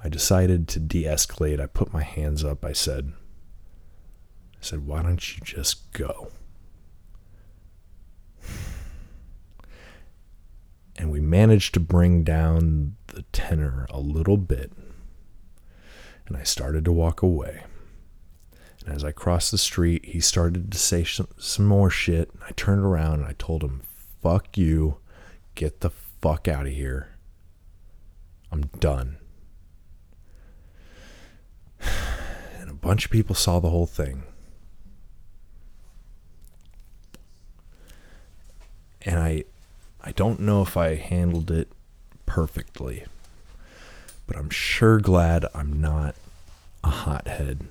I 0.04 0.10
decided 0.10 0.68
to 0.70 0.80
de 0.80 1.04
escalate. 1.04 1.60
I 1.60 1.66
put 1.66 1.94
my 1.94 2.04
hands 2.04 2.44
up. 2.44 2.64
I 2.64 2.74
said, 2.74 3.14
I 4.54 4.62
said, 4.62 4.86
why 4.86 5.02
don't 5.02 5.36
you 5.36 5.44
just 5.44 5.92
go? 5.92 6.32
and 10.98 11.12
we 11.12 11.22
managed 11.22 11.74
to 11.76 11.80
bring 11.80 12.24
down 12.24 12.96
the 13.08 13.22
tenor 13.32 13.86
a 13.90 14.00
little 14.00 14.38
bit. 14.38 14.72
And 16.28 16.36
I 16.36 16.44
started 16.44 16.84
to 16.86 16.92
walk 16.92 17.22
away. 17.22 17.64
And 18.88 18.96
as 18.96 19.04
I 19.04 19.12
crossed 19.12 19.52
the 19.52 19.58
street, 19.58 20.06
he 20.06 20.22
started 20.22 20.72
to 20.72 20.78
say 20.78 21.04
some, 21.04 21.28
some 21.38 21.66
more 21.66 21.90
shit. 21.90 22.32
I 22.48 22.52
turned 22.52 22.86
around 22.86 23.16
and 23.16 23.26
I 23.26 23.36
told 23.38 23.62
him, 23.62 23.82
fuck 24.24 24.58
you. 24.58 24.96
Get 25.56 25.82
the 25.82 25.90
fuck 25.90 26.48
out 26.48 26.68
of 26.68 26.72
here. 26.72 27.10
I'm 28.50 28.68
done. 28.80 29.18
And 32.60 32.70
a 32.70 32.74
bunch 32.74 33.06
of 33.06 33.12
people 33.12 33.36
saw 33.36 33.60
the 33.60 33.70
whole 33.70 33.86
thing. 33.86 34.24
And 39.02 39.20
I 39.20 39.44
I 40.02 40.12
don't 40.14 40.40
know 40.40 40.62
if 40.62 40.76
I 40.78 40.96
handled 40.96 41.52
it 41.52 41.70
perfectly. 42.26 43.06
But 44.26 44.38
I'm 44.38 44.50
sure 44.50 45.00
glad 45.00 45.46
I'm 45.54 45.80
not 45.80 46.16
a 46.84 46.90
hothead. 46.90 47.68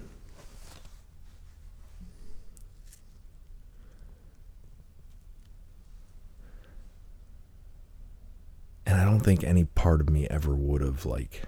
And 8.86 9.00
I 9.00 9.04
don't 9.04 9.20
think 9.20 9.42
any 9.42 9.64
part 9.64 10.00
of 10.00 10.08
me 10.08 10.28
ever 10.28 10.54
would 10.54 10.80
have 10.80 11.04
like 11.04 11.42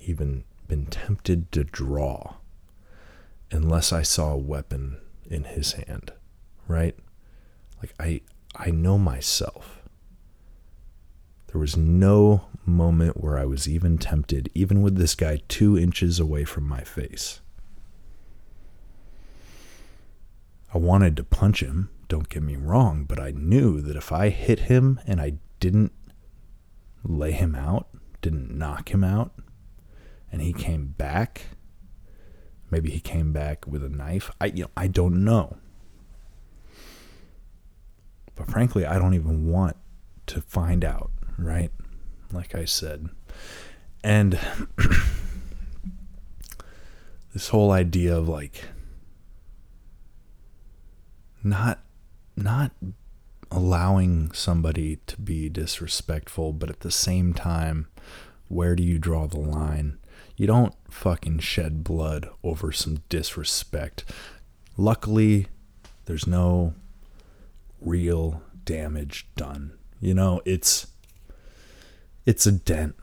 even 0.00 0.44
been 0.66 0.86
tempted 0.86 1.52
to 1.52 1.64
draw 1.64 2.36
unless 3.50 3.92
I 3.92 4.02
saw 4.02 4.32
a 4.32 4.38
weapon 4.38 4.98
in 5.28 5.44
his 5.44 5.72
hand, 5.72 6.12
right? 6.66 6.96
Like 7.80 7.94
I 8.00 8.22
I 8.56 8.70
know 8.70 8.96
myself. 8.98 9.82
There 11.48 11.60
was 11.60 11.76
no 11.76 12.46
moment 12.64 13.20
where 13.20 13.36
I 13.36 13.44
was 13.44 13.68
even 13.68 13.98
tempted, 13.98 14.48
even 14.54 14.82
with 14.82 14.96
this 14.96 15.14
guy 15.14 15.40
two 15.48 15.76
inches 15.76 16.20
away 16.20 16.44
from 16.44 16.66
my 16.66 16.82
face. 16.82 17.40
I 20.72 20.78
wanted 20.78 21.16
to 21.16 21.24
punch 21.24 21.62
him, 21.62 21.90
don't 22.10 22.28
get 22.28 22.42
me 22.42 22.56
wrong, 22.56 23.04
but 23.04 23.20
I 23.20 23.30
knew 23.30 23.80
that 23.80 23.96
if 23.96 24.10
I 24.10 24.30
hit 24.30 24.60
him 24.60 25.00
and 25.06 25.20
I 25.20 25.34
didn't 25.60 25.92
lay 27.04 27.30
him 27.30 27.54
out, 27.54 27.86
didn't 28.20 28.50
knock 28.50 28.90
him 28.90 29.04
out, 29.04 29.32
and 30.32 30.42
he 30.42 30.52
came 30.52 30.88
back, 30.98 31.42
maybe 32.68 32.90
he 32.90 32.98
came 32.98 33.32
back 33.32 33.64
with 33.64 33.84
a 33.84 33.88
knife. 33.88 34.32
I 34.40 34.46
you 34.46 34.64
know, 34.64 34.70
I 34.76 34.88
don't 34.88 35.24
know. 35.24 35.56
But 38.34 38.50
frankly, 38.50 38.84
I 38.84 38.98
don't 38.98 39.14
even 39.14 39.48
want 39.48 39.76
to 40.26 40.40
find 40.40 40.84
out, 40.84 41.12
right? 41.38 41.70
Like 42.32 42.56
I 42.56 42.64
said. 42.64 43.08
And 44.02 44.36
this 47.32 47.50
whole 47.50 47.70
idea 47.70 48.16
of 48.16 48.28
like 48.28 48.64
not 51.44 51.84
not 52.36 52.72
allowing 53.50 54.30
somebody 54.32 54.98
to 55.06 55.20
be 55.20 55.48
disrespectful, 55.48 56.52
but 56.52 56.70
at 56.70 56.80
the 56.80 56.90
same 56.90 57.34
time, 57.34 57.88
where 58.48 58.76
do 58.76 58.82
you 58.82 58.98
draw 58.98 59.26
the 59.26 59.38
line? 59.38 59.98
You 60.36 60.46
don't 60.46 60.74
fucking 60.90 61.40
shed 61.40 61.84
blood 61.84 62.28
over 62.42 62.72
some 62.72 63.02
disrespect. 63.08 64.04
Luckily, 64.76 65.48
there's 66.06 66.26
no 66.26 66.74
real 67.80 68.42
damage 68.64 69.26
done. 69.36 69.72
You 70.00 70.14
know, 70.14 70.40
it's 70.44 70.86
it's 72.24 72.46
a 72.46 72.52
dent. 72.52 72.96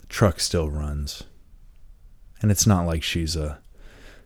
The 0.00 0.06
truck 0.06 0.40
still 0.40 0.70
runs. 0.70 1.24
And 2.40 2.50
it's 2.50 2.66
not 2.66 2.86
like 2.86 3.02
she's 3.02 3.36
a 3.36 3.60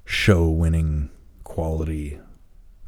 show 0.05 0.49
winning 0.49 1.11
quality 1.45 2.19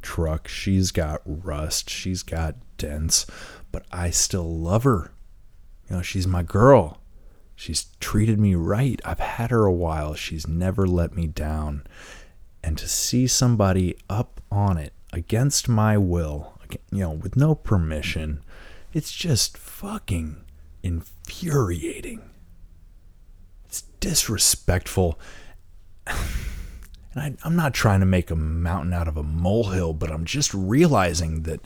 truck. 0.09 0.49
She's 0.49 0.91
got 0.91 1.21
rust, 1.27 1.91
she's 1.91 2.23
got 2.23 2.55
dents, 2.79 3.27
but 3.71 3.85
I 3.93 4.09
still 4.09 4.51
love 4.59 4.85
her. 4.85 5.13
You 5.87 5.97
know, 5.97 6.03
she's 6.03 6.27
my 6.27 6.43
girl. 6.43 7.03
She's 7.55 7.89
treated 8.01 8.41
me 8.41 8.55
right. 8.55 8.99
I've 9.05 9.21
had 9.21 9.51
her 9.51 9.67
a 9.67 9.73
while. 9.73 10.15
She's 10.15 10.49
never 10.49 10.87
let 10.87 11.15
me 11.15 11.27
down. 11.27 11.85
And 12.65 12.79
to 12.79 12.89
see 12.89 13.27
somebody 13.27 13.99
up 14.09 14.41
on 14.51 14.79
it 14.79 14.95
against 15.13 15.69
my 15.69 15.99
will, 15.99 16.59
you 16.91 17.01
know, 17.01 17.11
with 17.11 17.37
no 17.37 17.55
permission, 17.55 18.43
it's 18.95 19.13
just 19.13 19.59
fucking 19.59 20.43
infuriating. 20.83 22.31
It's 23.67 23.83
disrespectful. 24.01 25.19
I, 27.21 27.35
I'm 27.45 27.57
not 27.57 27.75
trying 27.75 28.01
to 28.01 28.07
make 28.07 28.31
a 28.31 28.37
mountain 28.37 28.93
out 28.93 29.09
of 29.09 29.17
a 29.17 29.23
molehill, 29.23 29.95
but 29.95 30.11
I'm 30.11 30.25
just 30.25 30.53
realizing 30.53 31.43
that 31.43 31.61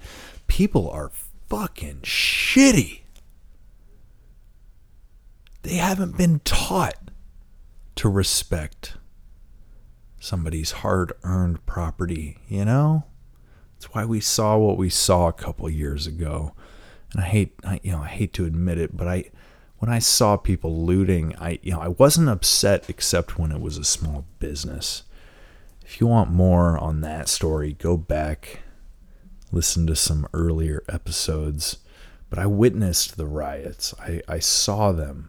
people 0.47 0.91
are 0.91 1.11
fucking 1.49 2.01
shitty. 2.03 3.01
They 5.63 5.75
haven't 5.75 6.17
been 6.17 6.41
taught 6.41 7.11
to 7.97 8.09
respect 8.09 8.97
somebody's 10.19 10.71
hard 10.71 11.13
earned 11.25 11.65
property, 11.67 12.39
you 12.49 12.65
know? 12.65 13.05
That's 13.75 13.93
why 13.93 14.05
we 14.05 14.21
saw 14.21 14.57
what 14.57 14.77
we 14.77 14.89
saw 14.89 15.27
a 15.27 15.33
couple 15.33 15.69
years 15.69 16.07
ago. 16.07 16.55
And 17.13 17.21
I 17.21 17.27
hate 17.27 17.55
I, 17.65 17.81
you 17.83 17.91
know, 17.93 18.03
I 18.03 18.09
hate 18.09 18.33
to 18.35 18.45
admit 18.45 18.79
it, 18.79 18.97
but 18.97 19.09
I 19.09 19.31
when 19.79 19.91
I 19.91 19.99
saw 19.99 20.37
people 20.37 20.85
looting, 20.87 21.35
I 21.37 21.59
you 21.63 21.73
know, 21.73 21.81
I 21.81 21.89
wasn't 21.89 22.29
upset 22.29 22.89
except 22.89 23.39
when 23.39 23.51
it 23.51 23.61
was 23.61 23.79
a 23.79 23.85
small 23.85 24.25
business. 24.39 25.03
If 25.93 26.01
you 26.01 26.07
want 26.07 26.31
more 26.31 26.79
on 26.79 27.03
that 27.03 27.29
story, 27.29 27.75
go 27.75 27.99
back 27.99 28.61
listen 29.53 29.87
to 29.89 29.95
some 29.95 30.27
earlier 30.33 30.83
episodes. 30.89 31.81
But 32.31 32.39
I 32.39 32.47
witnessed 32.47 33.19
the 33.19 33.27
riots. 33.27 33.93
I, 34.01 34.23
I 34.27 34.39
saw 34.39 34.93
them. 34.93 35.29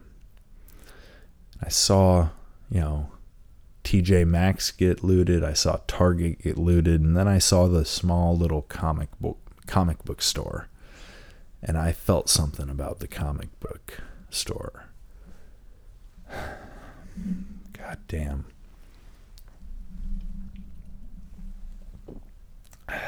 I 1.62 1.68
saw, 1.68 2.30
you 2.70 2.80
know, 2.80 3.10
TJ 3.84 4.26
Maxx 4.26 4.70
get 4.70 5.04
looted. 5.04 5.44
I 5.44 5.52
saw 5.52 5.80
Target 5.86 6.42
get 6.42 6.56
looted, 6.56 7.02
and 7.02 7.14
then 7.14 7.28
I 7.28 7.36
saw 7.36 7.68
the 7.68 7.84
small 7.84 8.34
little 8.34 8.62
comic 8.62 9.10
book 9.20 9.36
comic 9.66 10.02
book 10.02 10.22
store, 10.22 10.70
and 11.62 11.76
I 11.76 11.92
felt 11.92 12.30
something 12.30 12.70
about 12.70 13.00
the 13.00 13.06
comic 13.06 13.60
book 13.60 13.98
store. 14.30 14.88
God 16.30 17.98
damn. 18.08 18.46
And 22.88 23.02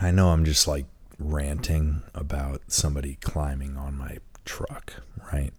I 0.00 0.10
know 0.10 0.30
I'm 0.30 0.44
just 0.44 0.66
like 0.66 0.86
ranting 1.18 2.02
about 2.14 2.62
somebody 2.68 3.16
climbing 3.20 3.76
on 3.76 3.96
my 3.96 4.18
truck, 4.44 4.94
right? 5.32 5.52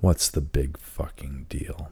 What's 0.00 0.28
the 0.28 0.40
big 0.40 0.78
fucking 0.78 1.46
deal? 1.48 1.90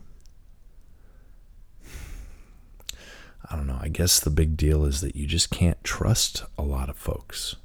I 3.49 3.55
don't 3.55 3.67
know. 3.67 3.79
I 3.81 3.89
guess 3.89 4.19
the 4.19 4.31
big 4.31 4.57
deal 4.57 4.85
is 4.85 5.01
that 5.03 5.15
you 5.15 5.27
just 5.27 5.51
can't 5.51 5.83
trust 5.85 6.45
a 6.59 6.63
lot 6.63 6.89
of 6.89 6.97
folks 6.97 7.57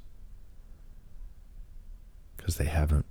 because 2.36 2.56
they 2.56 2.66
haven't 2.66 3.06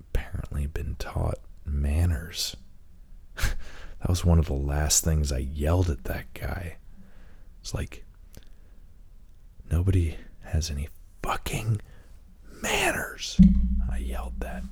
apparently 0.00 0.66
been 0.66 0.94
taught 0.98 1.38
manners. 1.68 2.56
that 3.36 4.08
was 4.08 4.24
one 4.24 4.38
of 4.38 4.46
the 4.46 4.54
last 4.54 5.04
things 5.04 5.32
I 5.32 5.38
yelled 5.38 5.90
at 5.90 6.04
that 6.04 6.32
guy. 6.34 6.76
It's 7.60 7.74
like, 7.74 8.04
nobody 9.70 10.16
has 10.42 10.70
any 10.70 10.88
fucking 11.22 11.80
manners. 12.62 13.40
I 13.90 13.98
yelled 13.98 14.40
that. 14.40 14.62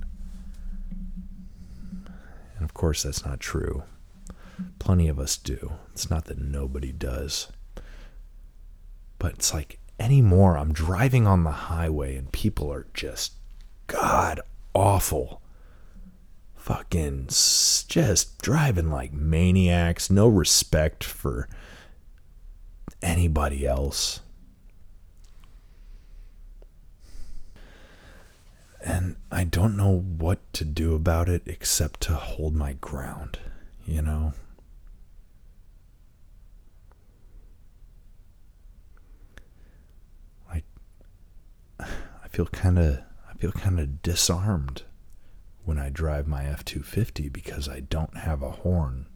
And 2.56 2.64
of 2.64 2.74
course, 2.74 3.02
that's 3.02 3.24
not 3.24 3.40
true. 3.40 3.82
Plenty 4.78 5.08
of 5.08 5.18
us 5.18 5.36
do. 5.36 5.72
It's 5.92 6.08
not 6.08 6.24
that 6.26 6.38
nobody 6.38 6.92
does. 6.92 7.48
But 9.18 9.34
it's 9.34 9.52
like 9.52 9.78
anymore, 9.98 10.56
I'm 10.56 10.72
driving 10.72 11.26
on 11.26 11.44
the 11.44 11.50
highway 11.50 12.16
and 12.16 12.32
people 12.32 12.72
are 12.72 12.86
just 12.94 13.34
god 13.86 14.40
awful. 14.74 15.40
Fucking 16.66 17.28
just 17.28 18.42
driving 18.42 18.90
like 18.90 19.12
maniacs, 19.12 20.10
no 20.10 20.26
respect 20.26 21.04
for 21.04 21.48
anybody 23.00 23.64
else. 23.64 24.20
and 28.86 29.16
I 29.32 29.42
don't 29.42 29.76
know 29.76 29.98
what 29.98 30.52
to 30.52 30.64
do 30.64 30.94
about 30.94 31.28
it 31.28 31.42
except 31.46 32.00
to 32.02 32.14
hold 32.14 32.54
my 32.54 32.74
ground, 32.74 33.40
you 33.84 34.00
know? 34.00 34.32
I 40.48 40.62
I 41.80 42.28
feel 42.30 42.46
kind 42.46 42.78
of 42.78 43.00
I 43.28 43.34
feel 43.38 43.52
kind 43.52 43.80
of 43.80 44.02
disarmed 44.02 44.84
when 45.66 45.78
I 45.78 45.90
drive 45.90 46.26
my 46.28 46.44
F250 46.44 47.30
because 47.32 47.68
I 47.68 47.80
don't 47.80 48.16
have 48.18 48.40
a 48.40 48.52
horn. 48.52 49.06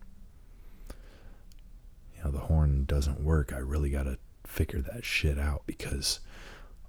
you 2.17 2.25
know, 2.25 2.31
the 2.33 2.41
horn 2.41 2.85
doesn't 2.85 3.21
work, 3.21 3.53
I 3.53 3.59
really 3.59 3.91
got 3.91 4.03
to 4.03 4.19
figure 4.45 4.81
that 4.81 5.05
shit 5.05 5.39
out 5.39 5.63
because 5.65 6.19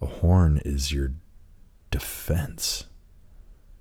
a 0.02 0.08
horn 0.08 0.60
is 0.66 0.92
your 0.92 1.14
defense 1.92 2.86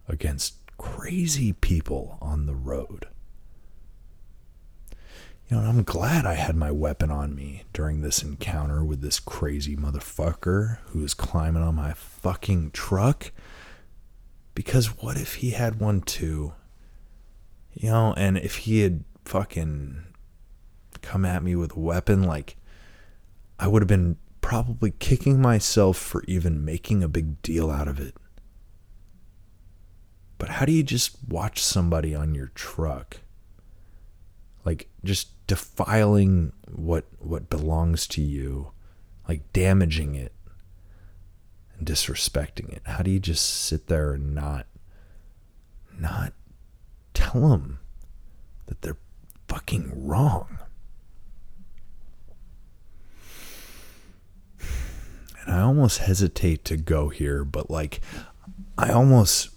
against 0.07 0.55
crazy 0.77 1.55
people 1.55 2.19
on 2.21 2.45
the 2.45 2.55
road. 2.55 3.09
You 5.49 5.57
know, 5.57 5.63
I'm 5.63 5.83
glad 5.83 6.27
I 6.27 6.35
had 6.35 6.57
my 6.57 6.71
weapon 6.71 7.11
on 7.11 7.35
me 7.35 7.65
during 7.73 8.03
this 8.03 8.23
encounter 8.23 8.85
with 8.85 9.01
this 9.01 9.19
crazy 9.19 9.77
motherfucker 9.77 10.79
who 10.89 11.01
was 11.01 11.15
climbing 11.15 11.63
on 11.63 11.75
my 11.75 11.95
fucking 11.95 12.73
truck. 12.73 13.33
Because 14.61 14.89
what 14.99 15.17
if 15.17 15.37
he 15.37 15.53
had 15.53 15.81
one 15.81 16.03
too? 16.03 16.53
You 17.73 17.89
know, 17.89 18.13
and 18.19 18.37
if 18.37 18.57
he 18.57 18.81
had 18.81 19.05
fucking 19.25 20.05
come 21.01 21.25
at 21.25 21.43
me 21.43 21.57
with 21.57 21.75
a 21.75 21.81
weapon, 21.81 22.25
like, 22.25 22.59
I 23.59 23.69
would 23.69 23.81
have 23.81 23.89
been 23.89 24.19
probably 24.43 24.91
kicking 24.91 25.41
myself 25.41 25.97
for 25.97 26.23
even 26.29 26.63
making 26.63 27.03
a 27.03 27.09
big 27.09 27.41
deal 27.41 27.71
out 27.71 27.89
of 27.89 27.99
it. 27.99 28.15
But 30.37 30.51
how 30.51 30.67
do 30.67 30.73
you 30.73 30.83
just 30.83 31.17
watch 31.27 31.63
somebody 31.63 32.15
on 32.15 32.35
your 32.35 32.49
truck? 32.49 33.21
Like 34.67 34.91
just 35.03 35.47
defiling 35.47 36.53
what 36.71 37.07
what 37.19 37.49
belongs 37.49 38.07
to 38.09 38.21
you, 38.21 38.73
like 39.27 39.55
damaging 39.55 40.17
it 40.17 40.35
disrespecting 41.85 42.71
it. 42.73 42.83
How 42.85 43.03
do 43.03 43.11
you 43.11 43.21
just 43.21 43.45
sit 43.45 43.87
there 43.87 44.13
and 44.13 44.35
not 44.35 44.67
not 45.99 46.33
tell 47.13 47.49
them 47.49 47.79
that 48.67 48.83
they're 48.83 48.97
fucking 49.49 50.07
wrong? 50.07 50.59
And 55.45 55.55
I 55.55 55.61
almost 55.61 55.99
hesitate 55.99 56.65
to 56.67 56.77
go 56.77 57.09
here, 57.09 57.45
but 57.45 57.71
like 57.71 58.01
I 58.77 58.91
almost 58.93 59.51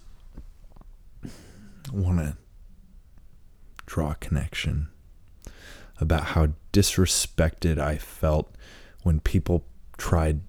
want 1.92 2.18
to 2.18 2.36
draw 3.86 4.12
a 4.12 4.16
connection 4.16 4.88
about 6.00 6.24
how 6.24 6.48
disrespected 6.72 7.78
I 7.78 7.96
felt 7.96 8.54
when 9.02 9.20
people 9.20 9.64
tried 9.96 10.40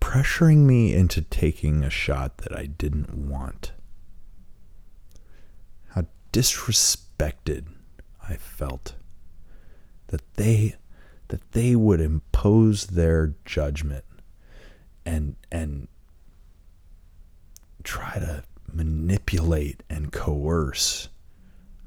pressuring 0.00 0.58
me 0.58 0.94
into 0.94 1.22
taking 1.22 1.84
a 1.84 1.90
shot 1.90 2.38
that 2.38 2.56
I 2.56 2.66
didn't 2.66 3.14
want. 3.14 3.72
How 5.88 6.06
disrespected 6.32 7.66
I 8.28 8.36
felt 8.36 8.94
that 10.08 10.34
they 10.34 10.76
that 11.28 11.52
they 11.52 11.76
would 11.76 12.00
impose 12.00 12.86
their 12.86 13.34
judgment 13.44 14.04
and 15.04 15.36
and 15.52 15.88
try 17.82 18.18
to 18.18 18.44
manipulate 18.72 19.82
and 19.88 20.12
coerce 20.12 21.08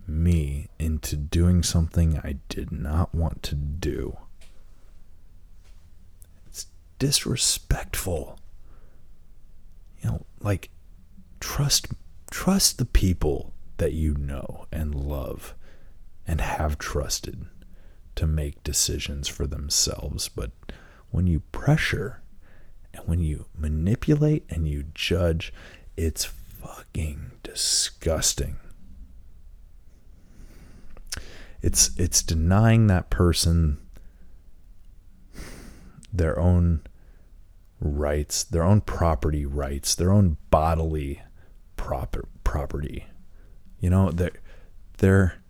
me 0.08 0.68
into 0.80 1.16
doing 1.16 1.64
something 1.64 2.20
I 2.24 2.38
did 2.50 2.72
not 2.72 3.14
want 3.14 3.44
to 3.44 3.56
do. 3.56 4.18
Disrespectful. 7.02 8.38
You 10.04 10.10
know, 10.12 10.26
like 10.40 10.70
trust 11.40 11.88
trust 12.30 12.78
the 12.78 12.86
people 12.86 13.56
that 13.78 13.94
you 13.94 14.14
know 14.14 14.68
and 14.72 14.94
love 14.94 15.56
and 16.28 16.40
have 16.42 16.78
trusted 16.78 17.48
to 18.14 18.28
make 18.28 18.64
decisions 18.64 19.28
for 19.28 19.48
themselves, 19.48 20.30
but 20.30 20.52
when 21.10 21.26
you 21.26 21.40
pressure 21.52 22.22
and 22.94 23.08
when 23.08 23.20
you 23.20 23.48
manipulate 23.58 24.46
and 24.48 24.68
you 24.68 24.84
judge, 24.94 25.52
it's 25.98 26.26
fucking 26.26 27.32
disgusting. 27.42 28.58
It's 31.64 31.90
it's 31.98 32.22
denying 32.22 32.86
that 32.88 33.10
person 33.10 33.80
their 36.14 36.38
own 36.38 36.82
rights, 37.82 38.44
their 38.44 38.64
own 38.64 38.80
property 38.82 39.46
rights, 39.46 39.96
their 39.96 40.12
own 40.12 40.38
bodily 40.52 41.22
proper 41.76 42.28
property. 42.44 43.08
You 43.80 43.90
know, 43.90 44.12
their 44.12 44.32
their 45.00 45.42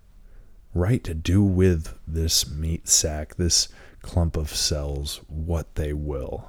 right 0.73 1.03
to 1.03 1.13
do 1.13 1.43
with 1.43 1.93
this 2.07 2.49
meat 2.49 2.87
sack, 2.87 3.35
this 3.35 3.67
clump 4.01 4.37
of 4.37 4.49
cells, 4.49 5.19
what 5.27 5.75
they 5.75 5.93
will. 5.93 6.47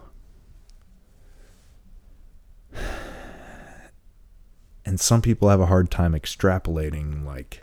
And 4.85 4.99
some 4.99 5.23
people 5.23 5.49
have 5.49 5.61
a 5.61 5.67
hard 5.67 5.93
time 5.93 6.13
extrapolating 6.13 7.25
like 7.25 7.63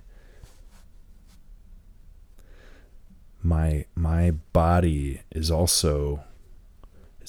my 3.43 3.83
my 3.93 4.31
body 4.31 5.21
is 5.29 5.51
also 5.51 6.23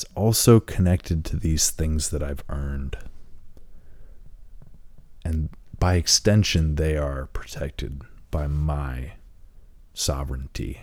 is 0.01 0.07
also 0.15 0.59
connected 0.61 1.27
to 1.27 1.37
these 1.37 1.71
things 1.71 2.09
that 2.09 2.23
I've 2.23 2.43
earned. 2.49 2.97
And 5.25 5.51
by 5.79 5.95
extension 5.95 6.77
they 6.77 6.97
are 6.97 7.27
protected 7.27 8.01
by 8.31 8.47
my 8.47 9.13
sovereignty, 9.93 10.83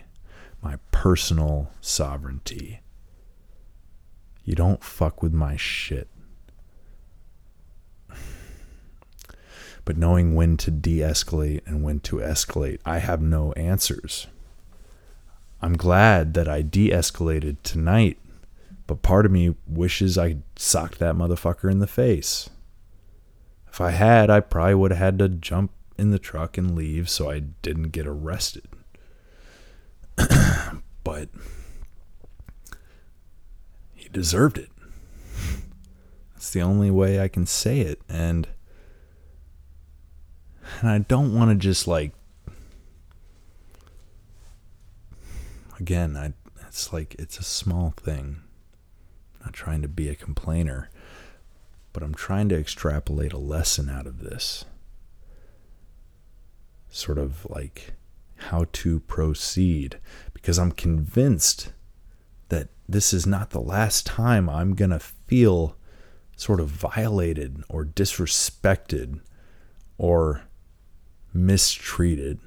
my 0.62 0.76
personal 0.92 1.72
sovereignty. 1.80 2.80
You 4.44 4.54
don't 4.54 4.84
fuck 4.84 5.20
with 5.22 5.32
my 5.32 5.56
shit. 5.56 6.08
But 9.84 9.96
knowing 9.96 10.34
when 10.34 10.58
to 10.58 10.70
de 10.70 10.98
escalate 10.98 11.66
and 11.66 11.82
when 11.82 12.00
to 12.00 12.16
escalate, 12.16 12.78
I 12.84 12.98
have 12.98 13.22
no 13.22 13.52
answers. 13.52 14.26
I'm 15.62 15.78
glad 15.78 16.34
that 16.34 16.46
I 16.46 16.60
de 16.60 16.90
escalated 16.90 17.56
tonight, 17.62 18.18
but 18.88 19.02
part 19.02 19.26
of 19.26 19.30
me 19.30 19.54
wishes 19.66 20.16
I 20.16 20.38
socked 20.56 20.98
that 20.98 21.14
motherfucker 21.14 21.70
in 21.70 21.78
the 21.78 21.86
face. 21.86 22.48
If 23.68 23.82
I 23.82 23.90
had, 23.90 24.30
I 24.30 24.40
probably 24.40 24.74
would 24.74 24.90
have 24.90 24.98
had 24.98 25.18
to 25.18 25.28
jump 25.28 25.72
in 25.98 26.10
the 26.10 26.18
truck 26.18 26.56
and 26.56 26.74
leave 26.74 27.10
so 27.10 27.30
I 27.30 27.40
didn't 27.40 27.90
get 27.90 28.06
arrested. 28.06 28.66
but 31.04 31.28
he 33.94 34.08
deserved 34.08 34.56
it. 34.56 34.70
That's 36.32 36.50
the 36.50 36.62
only 36.62 36.90
way 36.90 37.20
I 37.20 37.28
can 37.28 37.44
say 37.44 37.80
it. 37.80 38.00
And 38.08 38.48
and 40.80 40.88
I 40.88 40.98
don't 40.98 41.34
want 41.34 41.50
to 41.50 41.56
just 41.56 41.86
like 41.86 42.12
again, 45.78 46.16
I 46.16 46.32
it's 46.66 46.90
like 46.90 47.16
it's 47.18 47.38
a 47.38 47.44
small 47.44 47.92
thing. 47.98 48.44
Not 49.48 49.54
trying 49.54 49.80
to 49.80 49.88
be 49.88 50.10
a 50.10 50.14
complainer, 50.14 50.90
but 51.94 52.02
I'm 52.02 52.12
trying 52.12 52.50
to 52.50 52.58
extrapolate 52.58 53.32
a 53.32 53.38
lesson 53.38 53.88
out 53.88 54.06
of 54.06 54.18
this. 54.20 54.66
Sort 56.90 57.16
of 57.16 57.46
like 57.48 57.94
how 58.36 58.66
to 58.72 59.00
proceed 59.00 60.00
because 60.34 60.58
I'm 60.58 60.72
convinced 60.72 61.72
that 62.50 62.68
this 62.86 63.14
is 63.14 63.26
not 63.26 63.48
the 63.48 63.62
last 63.62 64.04
time 64.04 64.50
I'm 64.50 64.74
going 64.74 64.90
to 64.90 64.98
feel 64.98 65.78
sort 66.36 66.60
of 66.60 66.68
violated 66.68 67.64
or 67.70 67.86
disrespected 67.86 69.22
or 69.96 70.42
mistreated 71.32 72.38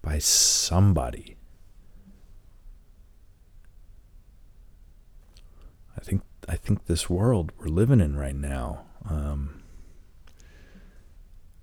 by 0.00 0.20
somebody. 0.20 1.34
I 6.48 6.56
think 6.56 6.86
this 6.86 7.08
world 7.08 7.52
we're 7.58 7.68
living 7.68 8.00
in 8.00 8.16
right 8.16 8.34
now, 8.34 8.82
um, 9.08 9.62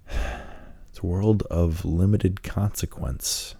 it's 0.09 0.99
a 1.01 1.05
world 1.05 1.43
of 1.43 1.85
limited 1.85 2.43
consequence 2.43 3.55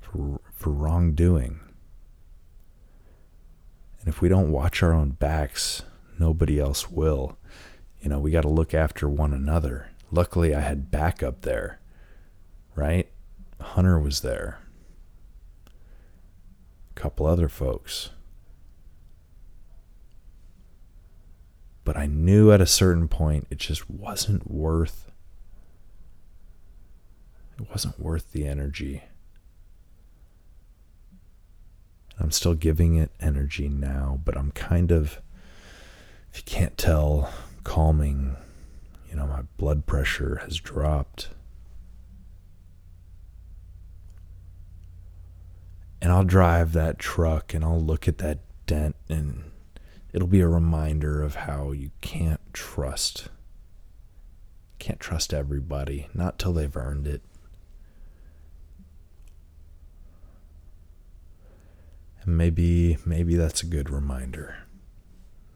for 0.00 0.40
for 0.52 0.70
wrongdoing. 0.70 1.60
And 4.00 4.08
if 4.08 4.20
we 4.20 4.28
don't 4.28 4.50
watch 4.50 4.82
our 4.82 4.92
own 4.92 5.10
backs, 5.10 5.82
nobody 6.18 6.58
else 6.58 6.90
will. 6.90 7.38
You 8.00 8.08
know, 8.08 8.18
we 8.18 8.32
got 8.32 8.42
to 8.42 8.48
look 8.48 8.74
after 8.74 9.08
one 9.08 9.32
another. 9.32 9.90
Luckily, 10.10 10.54
I 10.54 10.60
had 10.60 10.90
backup 10.90 11.42
there, 11.42 11.80
right? 12.74 13.08
Hunter 13.60 14.00
was 14.00 14.20
there, 14.22 14.58
a 15.66 17.00
couple 17.00 17.26
other 17.26 17.48
folks. 17.48 18.10
But 21.84 21.96
I 21.96 22.06
knew 22.06 22.52
at 22.52 22.60
a 22.60 22.66
certain 22.66 23.08
point 23.08 23.46
it 23.50 23.58
just 23.58 23.90
wasn't 23.90 24.50
worth 24.50 25.10
it 27.58 27.70
wasn't 27.70 28.00
worth 28.00 28.32
the 28.32 28.46
energy. 28.46 29.04
I'm 32.18 32.30
still 32.30 32.54
giving 32.54 32.96
it 32.96 33.10
energy 33.20 33.68
now, 33.68 34.20
but 34.24 34.36
I'm 34.36 34.50
kind 34.52 34.90
of, 34.90 35.20
if 36.32 36.38
you 36.38 36.42
can't 36.44 36.76
tell, 36.76 37.32
calming. 37.64 38.36
You 39.08 39.16
know, 39.16 39.26
my 39.26 39.42
blood 39.58 39.86
pressure 39.86 40.40
has 40.44 40.56
dropped. 40.56 41.28
And 46.00 46.10
I'll 46.10 46.24
drive 46.24 46.72
that 46.72 46.98
truck 46.98 47.54
and 47.54 47.64
I'll 47.64 47.80
look 47.80 48.08
at 48.08 48.18
that 48.18 48.40
dent 48.66 48.96
and 49.08 49.51
it'll 50.12 50.28
be 50.28 50.40
a 50.40 50.48
reminder 50.48 51.22
of 51.22 51.34
how 51.34 51.72
you 51.72 51.90
can't 52.00 52.40
trust 52.52 53.28
can't 54.82 54.98
trust 54.98 55.32
everybody, 55.32 56.08
not 56.12 56.40
till 56.40 56.52
they've 56.52 56.76
earned 56.76 57.06
it. 57.06 57.22
And 62.22 62.36
maybe 62.36 62.98
maybe 63.06 63.36
that's 63.36 63.62
a 63.62 63.66
good 63.66 63.88
reminder, 63.88 64.56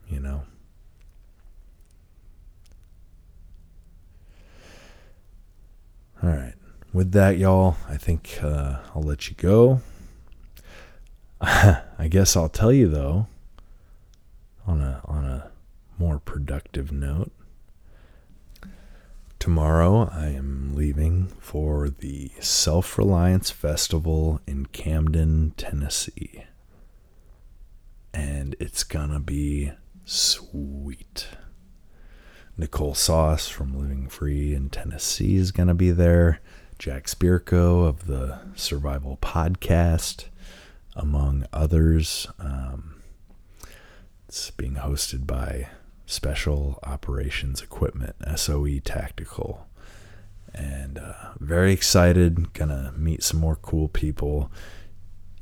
you 0.09 0.21
know. 0.21 0.45
All 6.23 6.31
right. 6.31 6.55
With 6.93 7.11
that, 7.11 7.37
y'all, 7.37 7.77
I 7.89 7.97
think 7.97 8.39
uh, 8.43 8.77
I'll 8.95 9.03
let 9.03 9.29
you 9.29 9.35
go. 9.35 9.81
I 11.41 12.07
guess 12.09 12.37
I'll 12.37 12.49
tell 12.49 12.73
you 12.73 12.89
though, 12.89 13.27
on 14.67 14.81
a 14.81 15.01
on 15.05 15.25
a 15.25 15.51
more 15.99 16.19
productive 16.19 16.93
note. 16.93 17.33
Tomorrow 19.39 20.11
I 20.13 20.29
am 20.29 20.75
leaving 20.75 21.29
for 21.39 21.89
the 21.89 22.33
Self 22.41 22.99
Reliance 22.99 23.51
Festival 23.51 24.41
in 24.47 24.67
Camden, 24.67 25.53
Tennessee. 25.57 26.45
And 28.13 28.57
it's 28.59 28.83
gonna 28.83 29.21
be 29.21 29.73
sweet. 30.05 31.29
Nicole 32.59 32.95
Sauce 32.95 33.49
from 33.49 33.79
Living 33.79 34.09
Free 34.09 34.55
in 34.55 34.71
Tennessee 34.71 35.37
is 35.37 35.53
gonna 35.53 35.75
be 35.75 35.91
there. 35.91 36.41
Jack 36.79 37.05
Spirko 37.05 37.87
of 37.87 38.07
the 38.07 38.39
Survival 38.55 39.19
Podcast, 39.23 40.27
among 40.95 41.47
others. 41.53 42.27
Um, 42.39 42.96
it's 44.29 44.51
being 44.51 44.75
hosted 44.75 45.27
by 45.27 45.69
Special 46.05 46.79
Operations 46.83 47.63
Equipment, 47.63 48.17
SOE 48.37 48.79
Tactical. 48.85 49.67
And 50.55 50.99
uh, 50.99 51.33
very 51.39 51.73
excited, 51.73 52.53
gonna 52.53 52.93
meet 52.97 53.23
some 53.23 53.41
more 53.41 53.57
cool 53.57 53.89
people. 53.89 54.51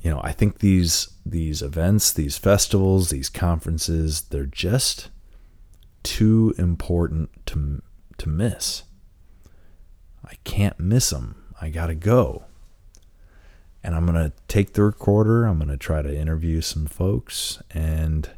You 0.00 0.10
know, 0.10 0.20
I 0.22 0.32
think 0.32 0.58
these 0.58 1.08
these 1.24 1.62
events, 1.62 2.12
these 2.12 2.36
festivals, 2.36 3.10
these 3.10 3.28
conferences, 3.28 4.22
they're 4.22 4.44
just 4.44 5.10
too 6.02 6.54
important 6.58 7.30
to 7.46 7.80
to 8.18 8.28
miss. 8.28 8.82
I 10.24 10.34
can't 10.44 10.78
miss 10.80 11.10
them. 11.10 11.44
I 11.60 11.70
gotta 11.70 11.94
go. 11.94 12.44
And 13.82 13.94
I'm 13.94 14.04
gonna 14.04 14.32
take 14.48 14.72
the 14.72 14.82
recorder. 14.82 15.44
I'm 15.44 15.58
gonna 15.58 15.76
try 15.76 16.02
to 16.02 16.14
interview 16.14 16.60
some 16.60 16.86
folks 16.86 17.62
and 17.70 18.28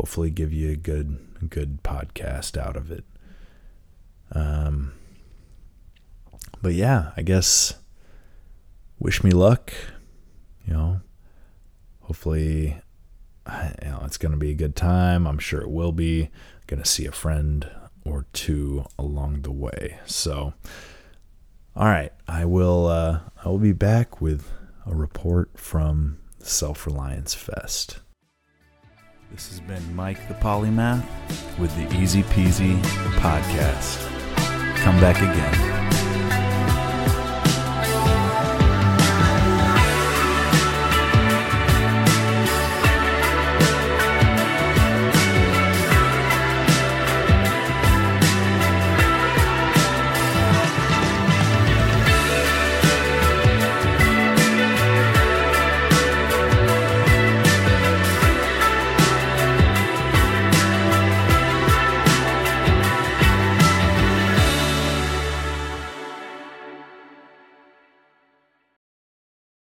hopefully 0.00 0.30
give 0.30 0.50
you 0.50 0.70
a 0.70 0.76
good 0.76 1.18
good 1.50 1.82
podcast 1.82 2.56
out 2.56 2.74
of 2.74 2.90
it. 2.90 3.04
Um, 4.32 4.92
but 6.62 6.72
yeah, 6.72 7.10
I 7.18 7.22
guess 7.22 7.74
wish 8.98 9.22
me 9.22 9.30
luck. 9.32 9.74
You 10.66 10.72
know, 10.72 11.00
hopefully, 12.00 12.80
you 13.46 13.90
know, 13.90 14.02
it's 14.06 14.16
gonna 14.16 14.38
be 14.38 14.52
a 14.52 14.54
good 14.54 14.74
time. 14.74 15.26
I'm 15.26 15.38
sure 15.38 15.60
it 15.60 15.70
will 15.70 15.92
be. 15.92 16.30
Gonna 16.66 16.86
see 16.86 17.04
a 17.04 17.12
friend 17.12 17.68
or 18.02 18.24
two 18.32 18.86
along 18.98 19.42
the 19.42 19.52
way. 19.52 19.98
So, 20.06 20.54
all 21.76 21.88
right, 21.88 22.12
I 22.26 22.46
will. 22.46 22.86
Uh, 22.86 23.20
I 23.44 23.50
will 23.50 23.58
be 23.58 23.72
back 23.72 24.22
with 24.22 24.50
a 24.86 24.94
report 24.94 25.58
from 25.58 26.16
Self 26.38 26.86
Reliance 26.86 27.34
Fest. 27.34 28.00
This 29.32 29.48
has 29.50 29.60
been 29.60 29.94
Mike 29.94 30.26
the 30.26 30.34
Polymath 30.34 31.04
with 31.58 31.74
the 31.76 31.96
Easy 31.96 32.22
Peasy 32.24 32.76
podcast. 33.20 34.04
Come 34.78 34.98
back 35.00 35.18
again. 35.18 35.99